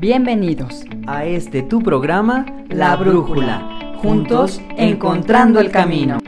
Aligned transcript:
Bienvenidos 0.00 0.84
a 1.08 1.24
este 1.24 1.62
tu 1.62 1.82
programa 1.82 2.46
La 2.68 2.94
Brújula, 2.94 3.96
juntos 4.00 4.60
encontrando 4.76 5.58
el 5.58 5.72
camino. 5.72 6.18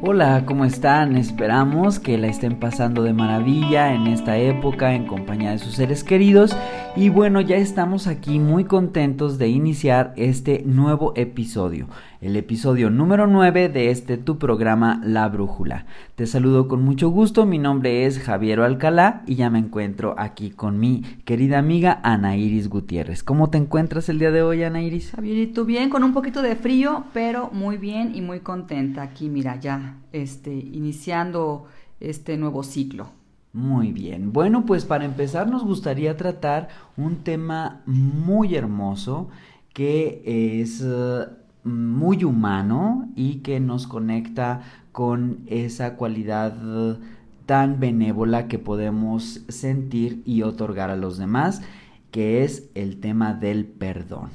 Hola, 0.00 0.44
¿cómo 0.46 0.64
están? 0.64 1.16
Esperamos 1.16 1.98
que 1.98 2.16
la 2.16 2.28
estén 2.28 2.58
pasando 2.58 3.02
de 3.02 3.12
maravilla 3.12 3.92
en 3.92 4.06
esta 4.06 4.38
época 4.38 4.94
en 4.94 5.06
compañía 5.06 5.50
de 5.50 5.58
sus 5.58 5.74
seres 5.74 6.04
queridos. 6.04 6.56
Y 6.94 7.08
bueno, 7.08 7.40
ya 7.40 7.56
estamos 7.56 8.06
aquí 8.06 8.38
muy 8.38 8.64
contentos 8.64 9.38
de 9.38 9.48
iniciar 9.48 10.12
este 10.16 10.62
nuevo 10.66 11.14
episodio, 11.16 11.88
el 12.20 12.36
episodio 12.36 12.90
número 12.90 13.26
9 13.26 13.70
de 13.70 13.90
este 13.90 14.18
tu 14.18 14.38
programa 14.38 15.00
La 15.02 15.26
Brújula. 15.30 15.86
Te 16.16 16.26
saludo 16.26 16.68
con 16.68 16.82
mucho 16.82 17.08
gusto, 17.08 17.46
mi 17.46 17.58
nombre 17.58 18.04
es 18.04 18.18
Javier 18.18 18.60
Alcalá 18.60 19.22
y 19.26 19.36
ya 19.36 19.48
me 19.48 19.58
encuentro 19.58 20.14
aquí 20.18 20.50
con 20.50 20.78
mi 20.78 21.00
querida 21.24 21.58
amiga 21.58 21.98
Ana 22.02 22.36
Iris 22.36 22.68
Gutiérrez. 22.68 23.22
¿Cómo 23.22 23.48
te 23.48 23.56
encuentras 23.56 24.10
el 24.10 24.18
día 24.18 24.30
de 24.30 24.42
hoy, 24.42 24.62
Ana 24.62 24.82
Iris? 24.82 25.12
Javierito, 25.12 25.64
bien, 25.64 25.88
con 25.88 26.04
un 26.04 26.12
poquito 26.12 26.42
de 26.42 26.56
frío, 26.56 27.04
pero 27.14 27.48
muy 27.54 27.78
bien 27.78 28.14
y 28.14 28.20
muy 28.20 28.40
contenta 28.40 29.00
aquí, 29.00 29.30
mira, 29.30 29.58
ya 29.58 29.96
este, 30.12 30.52
iniciando 30.52 31.64
este 32.00 32.36
nuevo 32.36 32.62
ciclo. 32.62 33.21
Muy 33.52 33.92
bien. 33.92 34.32
Bueno, 34.32 34.64
pues 34.64 34.84
para 34.86 35.04
empezar 35.04 35.48
nos 35.48 35.62
gustaría 35.64 36.16
tratar 36.16 36.68
un 36.96 37.16
tema 37.16 37.82
muy 37.86 38.54
hermoso 38.54 39.28
que 39.74 40.22
es 40.60 40.82
eh, 40.82 41.26
muy 41.64 42.24
humano 42.24 43.10
y 43.14 43.36
que 43.36 43.60
nos 43.60 43.86
conecta 43.86 44.62
con 44.92 45.40
esa 45.46 45.96
cualidad 45.96 46.98
tan 47.46 47.80
benévola 47.80 48.48
que 48.48 48.58
podemos 48.58 49.42
sentir 49.48 50.22
y 50.24 50.42
otorgar 50.42 50.90
a 50.90 50.96
los 50.96 51.18
demás, 51.18 51.62
que 52.10 52.44
es 52.44 52.70
el 52.74 53.00
tema 53.00 53.34
del 53.34 53.66
perdón. 53.66 54.30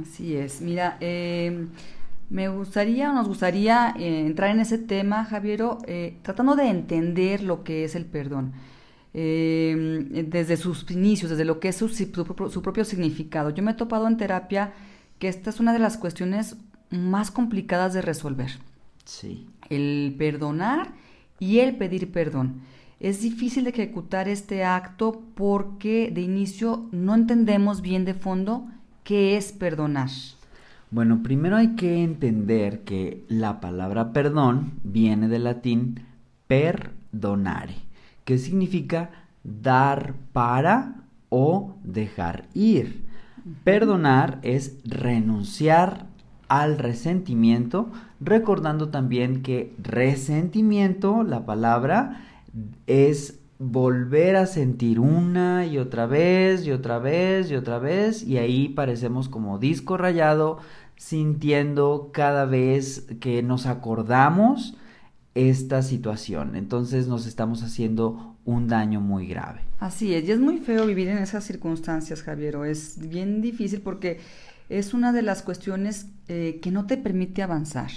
Así 0.00 0.36
es. 0.36 0.60
Mira, 0.60 0.96
eh, 1.00 1.66
me 2.30 2.48
gustaría, 2.48 3.12
nos 3.12 3.28
gustaría 3.28 3.94
eh, 3.98 4.26
entrar 4.26 4.50
en 4.50 4.60
ese 4.60 4.78
tema, 4.78 5.24
Javiero, 5.24 5.78
eh, 5.86 6.18
tratando 6.22 6.56
de 6.56 6.68
entender 6.68 7.42
lo 7.42 7.62
que 7.64 7.84
es 7.84 7.94
el 7.94 8.06
perdón. 8.06 8.52
Eh, 9.14 10.24
desde 10.26 10.56
sus 10.56 10.90
inicios, 10.90 11.30
desde 11.30 11.44
lo 11.44 11.60
que 11.60 11.68
es 11.68 11.76
su, 11.76 11.88
su, 11.88 12.62
propio 12.62 12.84
significado. 12.86 13.50
Yo 13.50 13.62
me 13.62 13.72
he 13.72 13.74
topado 13.74 14.08
en 14.08 14.16
terapia 14.16 14.72
que 15.18 15.28
esta 15.28 15.50
es 15.50 15.60
una 15.60 15.74
de 15.74 15.78
las 15.78 15.98
cuestiones 15.98 16.56
más 16.90 17.30
complicadas 17.30 17.92
de 17.92 18.00
resolver. 18.00 18.52
Sí. 19.04 19.46
El 19.68 20.14
perdonar 20.16 20.92
y 21.38 21.58
el 21.58 21.76
pedir 21.76 22.10
perdón. 22.10 22.62
Es 23.00 23.20
difícil 23.20 23.64
de 23.64 23.70
ejecutar 23.70 24.28
este 24.28 24.64
acto 24.64 25.22
porque 25.34 26.10
de 26.10 26.22
inicio 26.22 26.88
no 26.92 27.14
entendemos 27.14 27.82
bien 27.82 28.04
de 28.04 28.14
fondo 28.14 28.66
qué 29.04 29.36
es 29.36 29.52
perdonar. 29.52 30.08
Bueno, 30.92 31.22
primero 31.22 31.56
hay 31.56 31.68
que 31.68 32.04
entender 32.04 32.80
que 32.80 33.24
la 33.28 33.60
palabra 33.60 34.12
perdón 34.12 34.72
viene 34.84 35.26
del 35.26 35.44
latín 35.44 36.00
perdonare, 36.48 37.76
que 38.26 38.36
significa 38.36 39.08
dar 39.42 40.12
para 40.34 40.96
o 41.30 41.76
dejar 41.82 42.44
ir. 42.52 43.06
Perdonar 43.64 44.38
es 44.42 44.80
renunciar 44.84 46.08
al 46.48 46.76
resentimiento, 46.76 47.90
recordando 48.20 48.90
también 48.90 49.42
que 49.42 49.74
resentimiento, 49.82 51.22
la 51.22 51.46
palabra, 51.46 52.20
es 52.86 53.40
volver 53.64 54.34
a 54.34 54.46
sentir 54.46 54.98
una 54.98 55.66
y 55.66 55.78
otra 55.78 56.06
vez 56.06 56.66
y 56.66 56.72
otra 56.72 56.98
vez 56.98 57.48
y 57.48 57.54
otra 57.54 57.78
vez 57.78 58.24
y 58.24 58.38
ahí 58.38 58.68
parecemos 58.68 59.28
como 59.28 59.58
disco 59.58 59.96
rayado 59.96 60.58
sintiendo 61.02 62.10
cada 62.12 62.44
vez 62.44 63.06
que 63.18 63.42
nos 63.42 63.66
acordamos 63.66 64.76
esta 65.34 65.82
situación. 65.82 66.54
Entonces 66.54 67.08
nos 67.08 67.26
estamos 67.26 67.64
haciendo 67.64 68.36
un 68.44 68.68
daño 68.68 69.00
muy 69.00 69.26
grave. 69.26 69.62
Así 69.80 70.14
es, 70.14 70.28
y 70.28 70.30
es 70.30 70.38
muy 70.38 70.58
feo 70.58 70.86
vivir 70.86 71.08
en 71.08 71.18
esas 71.18 71.42
circunstancias, 71.42 72.22
Javier. 72.22 72.54
Es 72.66 73.08
bien 73.08 73.42
difícil 73.42 73.80
porque 73.80 74.20
es 74.68 74.94
una 74.94 75.12
de 75.12 75.22
las 75.22 75.42
cuestiones 75.42 76.06
eh, 76.28 76.60
que 76.62 76.70
no 76.70 76.86
te 76.86 76.96
permite 76.96 77.42
avanzar, 77.42 77.90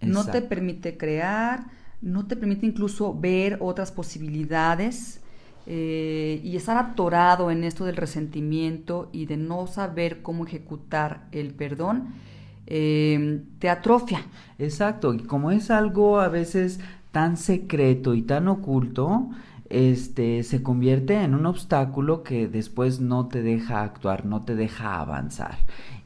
no 0.00 0.24
te 0.24 0.40
permite 0.40 0.96
crear, 0.96 1.66
no 2.00 2.26
te 2.26 2.34
permite 2.34 2.64
incluso 2.64 3.14
ver 3.14 3.58
otras 3.60 3.92
posibilidades. 3.92 5.20
Eh, 5.70 6.40
y 6.42 6.56
estar 6.56 6.78
atorado 6.78 7.50
en 7.50 7.62
esto 7.62 7.84
del 7.84 7.96
resentimiento 7.96 9.10
y 9.12 9.26
de 9.26 9.36
no 9.36 9.66
saber 9.66 10.22
cómo 10.22 10.46
ejecutar 10.46 11.28
el 11.30 11.52
perdón, 11.52 12.14
eh, 12.70 13.42
te 13.58 13.70
atrofia. 13.70 14.20
Exacto, 14.58 15.14
y 15.14 15.20
como 15.20 15.50
es 15.50 15.70
algo 15.70 16.20
a 16.20 16.28
veces 16.28 16.80
tan 17.12 17.36
secreto 17.38 18.14
y 18.14 18.22
tan 18.22 18.46
oculto, 18.46 19.30
este 19.70 20.42
se 20.42 20.62
convierte 20.62 21.14
en 21.14 21.34
un 21.34 21.46
obstáculo 21.46 22.22
que 22.22 22.46
después 22.46 23.00
no 23.00 23.26
te 23.26 23.42
deja 23.42 23.82
actuar, 23.82 24.26
no 24.26 24.42
te 24.42 24.54
deja 24.54 25.00
avanzar. 25.00 25.56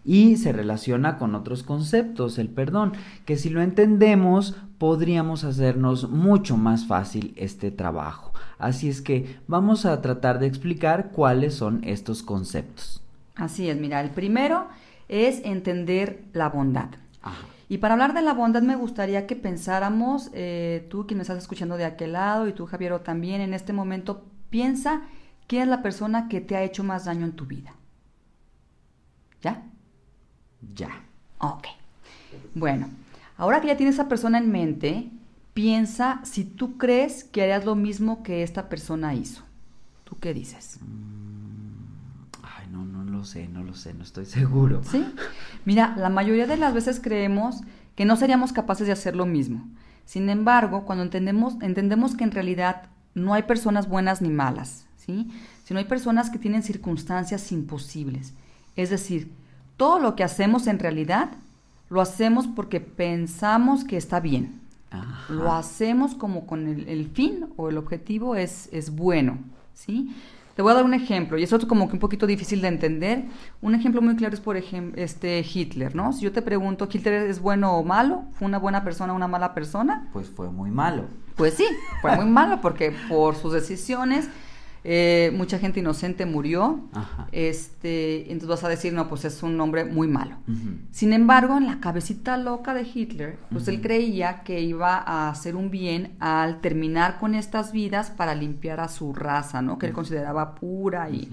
Y 0.04 0.36
se 0.36 0.52
relaciona 0.52 1.18
con 1.18 1.34
otros 1.34 1.62
conceptos, 1.62 2.38
el 2.38 2.48
perdón, 2.48 2.92
que 3.24 3.36
si 3.36 3.50
lo 3.50 3.60
entendemos 3.60 4.56
podríamos 4.78 5.44
hacernos 5.44 6.10
mucho 6.10 6.56
más 6.56 6.86
fácil 6.86 7.34
este 7.36 7.70
trabajo. 7.70 8.32
Así 8.58 8.88
es 8.88 9.00
que 9.00 9.36
vamos 9.48 9.84
a 9.86 10.00
tratar 10.00 10.38
de 10.38 10.46
explicar 10.46 11.10
cuáles 11.12 11.54
son 11.54 11.82
estos 11.84 12.22
conceptos. 12.22 13.00
Así 13.36 13.68
es, 13.68 13.78
mira, 13.78 14.00
el 14.00 14.10
primero 14.10 14.66
es 15.12 15.42
entender 15.44 16.24
la 16.32 16.48
bondad. 16.48 16.88
Y 17.68 17.78
para 17.78 17.94
hablar 17.94 18.14
de 18.14 18.22
la 18.22 18.32
bondad 18.32 18.62
me 18.62 18.76
gustaría 18.76 19.26
que 19.26 19.36
pensáramos, 19.36 20.30
eh, 20.32 20.86
tú 20.90 21.06
quien 21.06 21.18
me 21.18 21.22
estás 21.22 21.36
escuchando 21.36 21.76
de 21.76 21.84
aquel 21.84 22.12
lado 22.12 22.48
y 22.48 22.54
tú 22.54 22.64
Javier 22.64 22.98
también 23.00 23.42
en 23.42 23.52
este 23.52 23.74
momento, 23.74 24.24
piensa 24.48 25.02
quién 25.46 25.62
es 25.62 25.68
la 25.68 25.82
persona 25.82 26.28
que 26.28 26.40
te 26.40 26.56
ha 26.56 26.62
hecho 26.62 26.82
más 26.82 27.04
daño 27.04 27.26
en 27.26 27.32
tu 27.32 27.44
vida. 27.44 27.74
¿Ya? 29.42 29.64
Ya. 30.74 30.88
Ok. 31.38 31.66
Bueno, 32.54 32.88
ahora 33.36 33.60
que 33.60 33.66
ya 33.66 33.76
tienes 33.76 33.98
a 33.98 34.02
esa 34.02 34.08
persona 34.08 34.38
en 34.38 34.50
mente, 34.50 35.10
piensa 35.52 36.20
si 36.24 36.44
tú 36.44 36.78
crees 36.78 37.24
que 37.24 37.42
harías 37.42 37.66
lo 37.66 37.74
mismo 37.74 38.22
que 38.22 38.42
esta 38.42 38.70
persona 38.70 39.14
hizo. 39.14 39.42
¿Tú 40.04 40.16
qué 40.18 40.32
dices? 40.32 40.78
Mm, 40.80 41.11
lo 43.22 43.26
sé, 43.26 43.46
no 43.46 43.62
lo 43.62 43.74
sé, 43.74 43.94
no 43.94 44.02
estoy 44.02 44.26
seguro. 44.40 44.82
Sí. 44.82 45.04
Mira, 45.64 45.94
la 45.96 46.08
mayoría 46.08 46.48
de 46.48 46.56
las 46.56 46.74
veces 46.74 47.00
creemos 47.00 47.60
que 47.94 48.04
no 48.04 48.16
seríamos 48.16 48.52
capaces 48.52 48.88
de 48.88 48.92
hacer 48.92 49.14
lo 49.14 49.26
mismo. 49.26 49.68
Sin 50.04 50.28
embargo, 50.28 50.84
cuando 50.84 51.04
entendemos, 51.04 51.54
entendemos 51.60 52.16
que 52.16 52.24
en 52.24 52.32
realidad 52.32 52.88
no 53.14 53.34
hay 53.34 53.44
personas 53.44 53.88
buenas 53.88 54.22
ni 54.22 54.28
malas, 54.28 54.86
¿sí? 54.96 55.30
Sino 55.64 55.78
hay 55.78 55.84
personas 55.84 56.30
que 56.30 56.40
tienen 56.40 56.64
circunstancias 56.64 57.52
imposibles. 57.52 58.34
Es 58.74 58.90
decir, 58.90 59.30
todo 59.76 60.00
lo 60.00 60.16
que 60.16 60.24
hacemos 60.24 60.66
en 60.66 60.80
realidad 60.80 61.30
lo 61.90 62.00
hacemos 62.00 62.48
porque 62.48 62.80
pensamos 62.80 63.84
que 63.84 63.96
está 63.96 64.18
bien. 64.18 64.60
Lo 65.28 65.52
hacemos 65.52 66.14
como 66.14 66.44
con 66.44 66.66
el, 66.66 66.88
el, 66.88 67.08
fin 67.08 67.46
o 67.56 67.70
el 67.70 67.78
objetivo 67.78 68.34
es, 68.34 68.68
es 68.72 68.90
bueno, 68.90 69.38
¿sí? 69.74 70.14
Te 70.54 70.62
voy 70.62 70.72
a 70.72 70.74
dar 70.74 70.84
un 70.84 70.92
ejemplo, 70.92 71.38
y 71.38 71.42
eso 71.42 71.56
es 71.56 71.64
como 71.64 71.88
que 71.88 71.94
un 71.94 71.98
poquito 71.98 72.26
difícil 72.26 72.60
de 72.60 72.68
entender. 72.68 73.24
Un 73.62 73.74
ejemplo 73.74 74.02
muy 74.02 74.16
claro 74.16 74.34
es, 74.34 74.40
por 74.40 74.56
ejemplo, 74.56 75.02
este 75.02 75.40
Hitler, 75.40 75.94
¿no? 75.94 76.12
Si 76.12 76.22
yo 76.22 76.32
te 76.32 76.42
pregunto, 76.42 76.88
¿Hitler 76.92 77.28
es 77.28 77.40
bueno 77.40 77.76
o 77.76 77.84
malo? 77.84 78.24
¿Fue 78.32 78.46
una 78.46 78.58
buena 78.58 78.84
persona 78.84 79.12
o 79.12 79.16
una 79.16 79.28
mala 79.28 79.54
persona? 79.54 80.08
Pues 80.12 80.28
fue 80.28 80.50
muy 80.50 80.70
malo. 80.70 81.04
Pues 81.36 81.54
sí, 81.54 81.66
fue 82.02 82.14
muy 82.16 82.26
malo 82.26 82.60
porque 82.60 82.94
por 83.08 83.34
sus 83.34 83.54
decisiones 83.54 84.28
eh, 84.84 85.32
mucha 85.34 85.58
gente 85.60 85.78
inocente 85.78 86.26
murió, 86.26 86.80
este, 87.30 88.22
entonces 88.32 88.48
vas 88.48 88.64
a 88.64 88.68
decir, 88.68 88.92
no, 88.92 89.08
pues 89.08 89.24
es 89.24 89.42
un 89.42 89.60
hombre 89.60 89.84
muy 89.84 90.08
malo. 90.08 90.36
Sin 90.90 91.12
embargo, 91.12 91.56
en 91.56 91.66
la 91.66 91.78
cabecita 91.78 92.36
loca 92.36 92.74
de 92.74 92.82
Hitler, 92.82 93.38
pues 93.50 93.68
él 93.68 93.80
creía 93.80 94.42
que 94.42 94.60
iba 94.60 94.96
a 94.96 95.30
hacer 95.30 95.54
un 95.54 95.70
bien 95.70 96.16
al 96.18 96.60
terminar 96.60 97.20
con 97.20 97.34
estas 97.34 97.70
vidas 97.70 98.10
para 98.10 98.34
limpiar 98.34 98.80
a 98.80 98.88
su 98.88 99.14
raza, 99.14 99.62
¿no? 99.62 99.78
Que 99.78 99.86
él 99.86 99.92
consideraba 99.92 100.56
pura 100.56 101.10
y, 101.10 101.28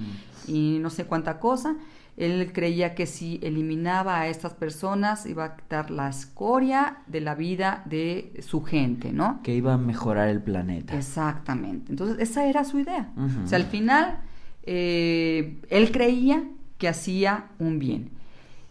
y 0.47 0.77
no 0.79 0.89
sé 0.89 1.06
cuánta 1.06 1.39
cosa. 1.39 1.75
Él 2.19 2.51
creía 2.51 2.95
que 2.95 3.06
si 3.06 3.39
eliminaba 3.42 4.19
a 4.19 4.27
estas 4.27 4.54
personas 4.54 5.25
iba 5.25 5.45
a 5.45 5.56
quitar 5.56 5.89
la 5.89 6.10
escoria 6.10 6.98
de 7.07 7.21
la 7.21 7.33
vida 7.33 7.81
de 7.86 8.44
su 8.45 8.62
gente, 8.62 9.13
¿no? 9.13 9.39
Que 9.42 9.56
iba 9.56 9.75
a 9.75 9.77
mejorar 9.77 10.27
el 10.27 10.42
planeta. 10.42 10.98
Exactamente. 10.98 11.94
Entonces, 11.94 12.18
esa 12.19 12.45
era 12.45 12.66
su 12.66 12.77
idea. 12.77 13.13
O 13.45 13.48
sea, 13.48 13.57
al 13.57 13.63
final, 13.63 14.19
eh, 14.63 15.62
él 15.69 15.94
creía 15.94 16.44
que 16.77 16.89
hacía 16.89 17.45
un 17.57 17.80
bien. 17.80 18.10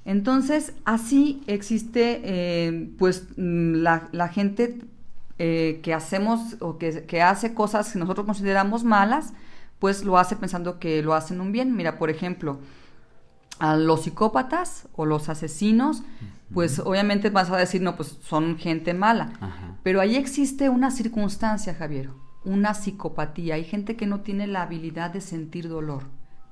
Entonces, 0.05 0.75
así 0.85 1.43
existe, 1.47 2.21
eh, 2.25 2.91
pues, 2.99 3.29
mm, 3.39 3.77
la, 3.77 4.29
gente 4.29 4.79
eh, 5.39 5.81
que 5.83 5.95
hacemos 5.95 6.59
o 6.61 6.77
que, 6.77 7.06
que 7.06 7.23
hace 7.23 7.55
cosas 7.55 7.95
que 7.95 7.99
nosotros 7.99 8.27
consideramos 8.27 8.85
malas, 8.85 9.33
pues 9.79 10.05
lo 10.05 10.19
hace 10.19 10.37
pensando 10.37 10.79
que 10.79 11.03
lo 11.03 11.15
hacen 11.15 11.41
un 11.41 11.50
bien. 11.50 11.75
Mira, 11.75 11.99
por 11.99 12.11
ejemplo, 12.11 12.59
a 13.58 13.76
los 13.76 14.02
psicópatas 14.02 14.88
o 14.94 15.06
los 15.06 15.28
asesinos, 15.28 16.02
pues 16.52 16.78
obviamente 16.78 17.31
vas 17.31 17.50
a 17.50 17.56
decir, 17.56 17.82
no, 17.82 17.96
pues 17.96 18.19
son 18.22 18.56
gente 18.56 18.94
mala. 18.94 19.32
Pero 19.82 20.00
ahí 20.00 20.16
existe 20.16 20.69
una 20.69 20.90
circunstancia, 20.90 21.75
Javier, 21.75 22.10
una 22.44 22.75
psicopatía. 22.75 23.56
Hay 23.56 23.64
gente 23.64 23.96
que 23.96 24.06
no 24.06 24.20
tiene 24.20 24.46
la 24.46 24.62
habilidad 24.62 25.10
de 25.10 25.20
sentir 25.20 25.69
dolor. 25.69 26.05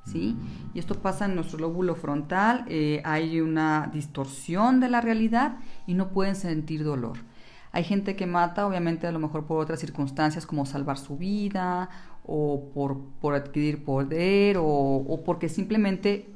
¿Sí? 0.05 0.37
Mm. 0.39 0.77
Y 0.77 0.79
esto 0.79 0.95
pasa 0.95 1.25
en 1.25 1.35
nuestro 1.35 1.59
lóbulo 1.59 1.97
frontal, 1.97 2.65
eh, 2.69 3.03
hay 3.05 3.41
una 3.41 3.91
distorsión 3.93 4.79
de 4.79 4.89
la 4.89 5.01
realidad 5.01 5.57
y 5.85 5.95
no 5.95 6.11
pueden 6.11 6.37
sentir 6.37 6.85
dolor. 6.85 7.19
Hay 7.77 7.85
gente 7.85 8.17
que 8.17 8.25
mata, 8.25 8.67
obviamente, 8.67 9.07
a 9.07 9.13
lo 9.13 9.19
mejor 9.19 9.45
por 9.45 9.61
otras 9.61 9.81
circunstancias 9.81 10.47
como 10.47 10.65
salvar 10.65 10.97
su 10.97 11.19
vida 11.19 11.91
o 12.25 12.71
por, 12.73 13.35
adquirir 13.35 13.85
poder 13.85 14.57
o, 14.59 15.23
porque 15.27 15.51
simplemente 15.51 16.33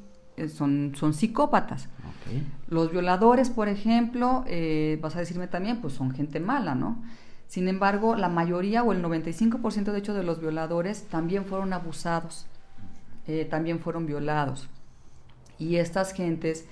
son, 0.48 0.92
son 0.96 1.14
psicópatas. 1.14 1.88
Los 2.68 2.92
violadores, 2.92 3.50
por 3.50 3.68
ejemplo, 3.68 4.44
eh, 4.46 4.98
vas 5.02 5.16
a 5.16 5.20
decirme 5.20 5.48
también, 5.48 5.80
pues 5.80 5.94
son 5.94 6.12
gente 6.12 6.38
mala, 6.38 6.74
¿no? 6.74 7.02
Sin 7.48 7.66
embargo, 7.66 8.14
la 8.14 8.28
mayoría 8.28 8.84
o 8.84 8.92
el 8.92 9.02
95% 9.02 9.90
de 9.90 9.98
hecho 9.98 10.14
de 10.14 10.22
los 10.22 10.40
violadores 10.40 11.08
también 11.08 11.44
fueron 11.44 11.72
abusados, 11.72 12.46
eh, 13.26 13.44
también 13.44 13.80
fueron 13.80 14.06
violados. 14.06 14.68
Y 15.58 15.76
estas 15.76 16.12
gentes 16.12 16.66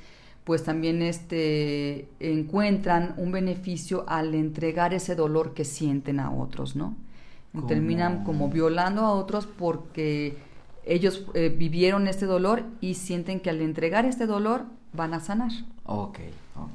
pues 0.48 0.64
también 0.64 1.02
este, 1.02 2.08
encuentran 2.20 3.12
un 3.18 3.32
beneficio 3.32 4.06
al 4.08 4.34
entregar 4.34 4.94
ese 4.94 5.14
dolor 5.14 5.52
que 5.52 5.66
sienten 5.66 6.20
a 6.20 6.30
otros, 6.30 6.74
¿no? 6.74 6.96
Terminan 7.66 8.24
como 8.24 8.48
violando 8.48 9.02
a 9.02 9.12
otros 9.12 9.46
porque 9.46 10.38
ellos 10.88 11.26
eh, 11.34 11.54
vivieron 11.56 12.08
este 12.08 12.26
dolor 12.26 12.64
y 12.80 12.94
sienten 12.94 13.40
que 13.40 13.50
al 13.50 13.60
entregar 13.60 14.04
este 14.04 14.26
dolor 14.26 14.64
van 14.92 15.14
a 15.14 15.20
sanar. 15.20 15.52
Ok, 15.84 16.18
ok. 16.56 16.72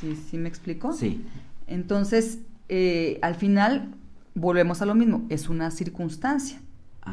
¿Sí, 0.00 0.16
sí 0.16 0.38
me 0.38 0.48
explico? 0.48 0.92
Sí. 0.92 1.24
Entonces, 1.66 2.40
eh, 2.68 3.18
al 3.22 3.34
final, 3.34 3.94
volvemos 4.34 4.82
a 4.82 4.86
lo 4.86 4.94
mismo, 4.94 5.24
es 5.28 5.48
una 5.48 5.70
circunstancia 5.70 6.60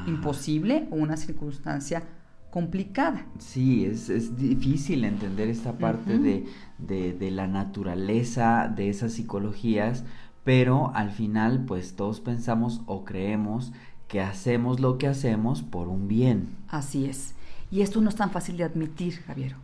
imposible 0.07 0.87
o 0.89 0.95
una 0.95 1.17
circunstancia 1.17 2.03
complicada. 2.49 3.25
Sí, 3.39 3.85
es, 3.85 4.09
es 4.09 4.37
difícil 4.37 5.03
entender 5.03 5.49
esta 5.49 5.73
parte 5.73 6.17
de, 6.17 6.45
de, 6.77 7.13
de, 7.13 7.31
la 7.31 7.47
naturaleza 7.47 8.71
de 8.73 8.89
esas 8.89 9.13
psicologías, 9.13 10.05
pero 10.43 10.91
al 10.95 11.11
final 11.11 11.65
pues 11.65 11.95
todos 11.95 12.19
pensamos 12.19 12.81
o 12.85 13.03
creemos 13.05 13.71
que 14.11 14.19
hacemos 14.19 14.81
lo 14.81 14.97
que 14.97 15.07
hacemos 15.07 15.61
por 15.61 15.87
un 15.87 16.09
bien. 16.09 16.49
Así 16.67 17.05
es. 17.05 17.33
Y 17.71 17.81
esto 17.81 18.01
no 18.01 18.09
es 18.09 18.15
tan 18.17 18.29
fácil 18.29 18.57
de 18.57 18.65
admitir, 18.65 19.21
Javier. 19.21 19.55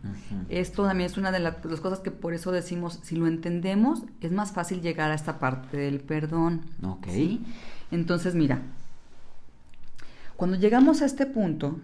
Esto 0.48 0.86
también 0.86 1.10
es 1.10 1.18
una 1.18 1.30
de, 1.30 1.38
las 1.38 1.56
cosas 1.56 2.00
que 2.00 2.10
por 2.10 2.32
eso 2.32 2.50
decimos, 2.50 2.98
si 3.02 3.14
lo 3.14 3.26
entendemos, 3.26 4.04
es 4.22 4.32
más 4.32 4.52
fácil 4.52 4.80
llegar 4.80 5.10
a 5.10 5.14
esta 5.14 5.38
parte 5.38 5.76
del 5.76 6.00
perdón. 6.00 6.62
Ok. 6.82 7.08
Entonces, 7.90 8.34
mira, 8.34 8.62
cuando 10.38 10.56
llegamos 10.56 11.02
a 11.02 11.04
este 11.04 11.26
punto 11.26 11.78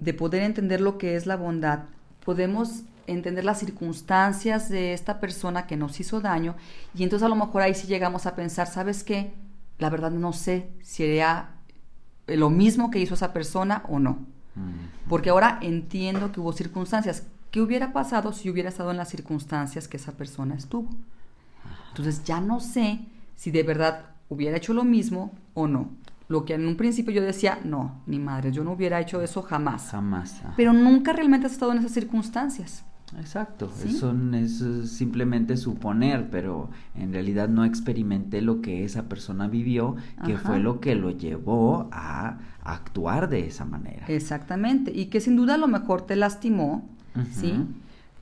de 0.00 0.14
poder 0.14 0.42
entender 0.42 0.80
lo 0.80 0.98
que 0.98 1.14
es 1.14 1.26
la 1.26 1.36
bondad, 1.36 1.84
podemos 2.24 2.82
entender 3.06 3.44
las 3.44 3.60
circunstancias 3.60 4.68
de 4.68 4.92
esta 4.92 5.20
persona 5.20 5.68
que 5.68 5.76
nos 5.76 6.00
hizo 6.00 6.20
daño 6.20 6.56
y 6.94 7.04
entonces 7.04 7.24
a 7.24 7.28
lo 7.28 7.36
mejor 7.36 7.62
ahí 7.62 7.74
sí 7.74 7.86
llegamos 7.86 8.26
a 8.26 8.34
pensar, 8.34 8.66
¿sabes 8.66 9.04
qué? 9.04 9.32
La 9.78 9.90
verdad 9.90 10.10
no 10.10 10.32
sé 10.32 10.70
si 10.82 11.04
era 11.04 11.50
lo 12.26 12.50
mismo 12.50 12.90
que 12.90 12.98
hizo 12.98 13.14
esa 13.14 13.32
persona 13.32 13.84
o 13.88 13.98
no 13.98 14.26
porque 15.08 15.30
ahora 15.30 15.58
entiendo 15.62 16.32
que 16.32 16.40
hubo 16.40 16.52
circunstancias. 16.52 17.24
¿Qué 17.50 17.62
hubiera 17.62 17.92
pasado 17.92 18.32
si 18.32 18.50
hubiera 18.50 18.68
estado 18.68 18.90
en 18.90 18.98
las 18.98 19.08
circunstancias 19.08 19.88
que 19.88 19.96
esa 19.96 20.12
persona 20.12 20.54
estuvo? 20.54 20.90
Entonces 21.88 22.24
ya 22.24 22.40
no 22.40 22.60
sé 22.60 23.00
si 23.36 23.50
de 23.50 23.62
verdad 23.62 24.06
hubiera 24.28 24.56
hecho 24.56 24.74
lo 24.74 24.84
mismo 24.84 25.32
o 25.54 25.66
no. 25.66 25.90
Lo 26.28 26.44
que 26.44 26.54
en 26.54 26.66
un 26.66 26.76
principio 26.76 27.12
yo 27.12 27.22
decía, 27.22 27.58
no, 27.64 28.02
ni 28.06 28.18
madre, 28.18 28.52
yo 28.52 28.62
no 28.62 28.72
hubiera 28.72 29.00
hecho 29.00 29.22
eso 29.22 29.40
jamás. 29.42 29.90
Jamás. 29.90 30.42
Pero 30.56 30.74
nunca 30.74 31.14
realmente 31.14 31.46
has 31.46 31.54
estado 31.54 31.72
en 31.72 31.78
esas 31.78 31.92
circunstancias. 31.92 32.84
Exacto, 33.16 33.70
eso 33.84 34.14
es 34.34 34.90
simplemente 34.90 35.56
suponer, 35.56 36.28
pero 36.30 36.68
en 36.94 37.12
realidad 37.12 37.48
no 37.48 37.64
experimenté 37.64 38.42
lo 38.42 38.60
que 38.60 38.84
esa 38.84 39.08
persona 39.08 39.48
vivió, 39.48 39.96
que 40.26 40.36
fue 40.36 40.58
lo 40.58 40.80
que 40.80 40.94
lo 40.94 41.10
llevó 41.10 41.88
a 41.90 42.38
actuar 42.62 43.28
de 43.28 43.46
esa 43.46 43.64
manera. 43.64 44.04
Exactamente, 44.08 44.92
y 44.94 45.06
que 45.06 45.20
sin 45.20 45.36
duda 45.36 45.54
a 45.54 45.58
lo 45.58 45.68
mejor 45.68 46.02
te 46.02 46.16
lastimó, 46.16 46.86
¿sí? 47.32 47.54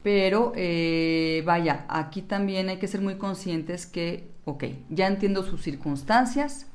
Pero 0.02 0.52
eh, 0.54 1.42
vaya, 1.44 1.84
aquí 1.88 2.22
también 2.22 2.68
hay 2.68 2.78
que 2.78 2.86
ser 2.86 3.00
muy 3.00 3.16
conscientes 3.16 3.86
que, 3.86 4.30
ok, 4.44 4.64
ya 4.88 5.08
entiendo 5.08 5.42
sus 5.42 5.62
circunstancias, 5.62 6.66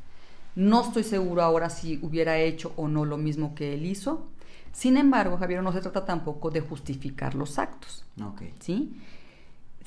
no 0.56 0.82
estoy 0.82 1.04
seguro 1.04 1.42
ahora 1.42 1.70
si 1.70 1.98
hubiera 2.02 2.38
hecho 2.40 2.74
o 2.76 2.90
no 2.90 3.06
lo 3.06 3.18
mismo 3.18 3.56
que 3.56 3.74
él 3.74 3.86
hizo, 3.86 4.28
sin 4.72 4.98
embargo, 4.98 5.38
Javier, 5.38 5.62
no 5.62 5.72
se 5.72 5.82
trata 5.82 6.06
tampoco 6.06 6.50
de 6.50 6.62
justificar 6.62 7.36
los 7.36 7.60
actos. 7.60 8.06
¿Sí? 8.60 8.96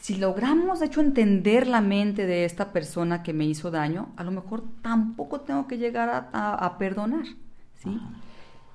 Si 0.00 0.16
logramos, 0.16 0.80
de 0.80 0.86
hecho, 0.86 1.00
entender 1.00 1.66
la 1.66 1.80
mente 1.80 2.26
de 2.26 2.44
esta 2.44 2.72
persona 2.72 3.22
que 3.22 3.32
me 3.32 3.46
hizo 3.46 3.70
daño, 3.70 4.08
a 4.16 4.24
lo 4.24 4.30
mejor 4.30 4.62
tampoco 4.82 5.40
tengo 5.40 5.66
que 5.66 5.78
llegar 5.78 6.28
a, 6.32 6.78
perdonar. 6.78 7.24
¿Sí? 7.82 7.98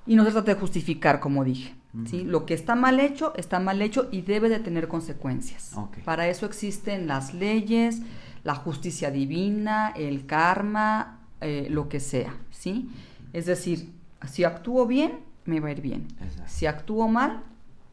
Y 0.06 0.16
no 0.16 0.24
se 0.24 0.32
trata 0.32 0.54
de 0.54 0.60
justificar, 0.60 1.20
como 1.20 1.44
dije. 1.44 1.74
¿sí? 2.06 2.24
Lo 2.24 2.46
que 2.46 2.54
está 2.54 2.74
mal 2.74 2.98
hecho, 2.98 3.32
está 3.36 3.60
mal 3.60 3.80
hecho 3.80 4.08
y 4.10 4.22
debe 4.22 4.48
de 4.48 4.58
tener 4.58 4.88
consecuencias. 4.88 5.76
Para 6.04 6.26
eso 6.28 6.46
existen 6.46 7.06
las 7.06 7.32
leyes, 7.32 8.02
la 8.42 8.56
justicia 8.56 9.10
divina, 9.10 9.92
el 9.94 10.26
karma, 10.26 11.20
eh, 11.40 11.68
lo 11.70 11.88
que 11.88 12.00
sea. 12.00 12.34
¿sí? 12.50 12.90
Es 13.32 13.46
decir, 13.46 13.92
si 14.28 14.42
actúo 14.42 14.86
bien, 14.86 15.29
me 15.44 15.60
va 15.60 15.68
a 15.68 15.72
ir 15.72 15.80
bien. 15.80 16.06
Si 16.46 16.66
actúo 16.66 17.08
mal, 17.08 17.42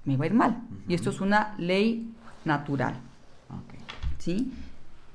me 0.06 0.18
va 0.18 0.26
a 0.26 0.28
ir 0.28 0.34
mal. 0.34 0.62
Y 0.88 0.94
esto 0.94 1.10
es 1.10 1.22
una 1.22 1.56
ley 1.58 2.10
natural. 2.46 2.96
¿Sí? 4.20 4.52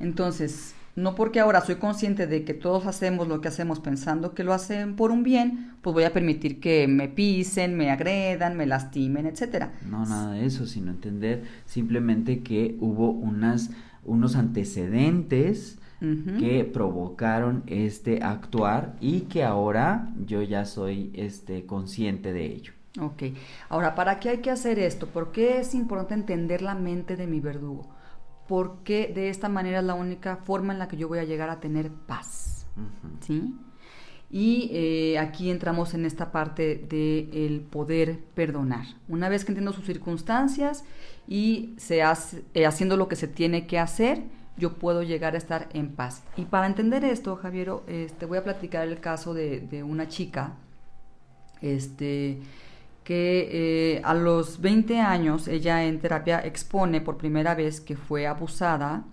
Entonces, 0.01 0.75
no 0.95 1.15
porque 1.15 1.41
ahora 1.41 1.61
soy 1.63 1.77
consciente 1.77 2.27
de 2.27 2.45
que 2.45 2.55
todos 2.55 2.87
hacemos 2.87 3.29
lo 3.29 3.41
que 3.41 3.49
hacemos 3.49 3.81
pensando 3.81 4.35
que 4.35 4.45
lo 4.45 4.53
hacen 4.53 4.97
por 4.97 5.11
un 5.11 5.23
bien, 5.23 5.73
pues 5.81 5.95
voy 5.95 6.05
a 6.05 6.13
permitir 6.13 6.61
que 6.61 6.87
me 6.89 7.09
pisen, 7.09 7.77
me 7.77 7.91
agredan, 7.91 8.57
me 8.57 8.67
lastimen, 8.67 9.27
etcétera. 9.27 9.73
No, 9.89 10.05
nada 10.05 10.33
de 10.33 10.45
eso, 10.45 10.67
sino 10.67 10.91
entender 10.91 11.45
simplemente 11.67 12.43
que 12.43 12.77
hubo 12.81 13.11
unas, 13.11 13.71
unos 14.05 14.37
antecedentes 14.37 15.79
que 16.39 16.65
provocaron 16.65 17.63
este 17.67 18.23
actuar 18.23 18.97
y 19.01 19.23
que 19.23 19.45
ahora 19.45 20.13
yo 20.27 20.43
ya 20.43 20.65
soy 20.65 21.13
este 21.15 21.65
consciente 21.65 22.33
de 22.33 22.47
ello. 22.47 22.73
Ok, 23.01 23.23
ahora, 23.69 23.95
¿para 23.95 24.19
qué 24.19 24.31
hay 24.31 24.39
que 24.39 24.51
hacer 24.51 24.79
esto? 24.79 25.07
¿Por 25.07 25.33
qué 25.33 25.61
es 25.61 25.75
importante 25.75 26.15
entender 26.15 26.61
la 26.61 26.75
mente 26.75 27.17
de 27.17 27.27
mi 27.27 27.41
verdugo? 27.41 27.89
Porque 28.49 29.13
de 29.15 29.31
esta 29.31 29.49
manera 29.49 29.79
es 29.79 29.85
la 29.85 29.95
única 29.95 30.37
forma 30.37 30.73
en 30.73 30.79
la 30.79 30.89
que 30.89 30.97
yo 30.97 31.09
voy 31.09 31.21
a 31.21 31.25
llegar 31.25 31.49
a 31.49 31.61
tener 31.61 31.91
paz. 31.91 32.67
¿Sí? 33.21 33.55
Y 34.29 34.71
eh, 34.73 35.19
aquí 35.19 35.51
entramos 35.51 35.95
en 35.95 36.05
esta 36.05 36.33
parte 36.33 36.77
del 36.77 37.61
poder 37.61 38.19
perdonar. 38.35 38.87
Una 39.07 39.29
vez 39.29 39.45
que 39.45 39.53
entiendo 39.53 39.73
sus 39.73 39.85
circunstancias 39.85 40.85
y 41.29 41.75
se 41.77 42.03
hace, 42.03 42.43
eh, 42.55 42.67
haciendo 42.67 42.97
lo 42.97 43.09
que 43.09 43.17
se 43.17 43.29
tiene 43.29 43.67
que 43.67 43.79
hacer, 43.79 44.23
yo 44.57 44.75
puedo 44.75 45.03
llegar 45.03 45.35
a 45.35 45.39
estar 45.39 45.69
en 45.73 45.91
paz. 45.93 46.23
Y 46.37 46.45
para 46.45 46.67
entender 46.67 47.05
esto, 47.05 47.37
Javier, 47.37 47.73
este, 47.87 48.27
voy 48.27 48.39
a 48.39 48.45
platicar 48.45 48.87
el 48.87 49.01
caso 49.01 49.35
de, 49.35 49.83
una 49.85 50.09
chica 50.09 50.55
este, 51.61 52.39
que 53.05 53.97
eh, 53.97 54.03
a 54.05 54.15
los 54.15 54.61
20 54.61 55.01
años 55.01 55.49
ella 55.49 55.85
en 55.85 56.01
terapia 56.01 56.41
expone 56.45 57.01
por 57.01 57.17
primera 57.17 57.55
vez 57.55 57.81
que 57.81 57.97
fue 57.97 58.27
abusada 58.27 59.05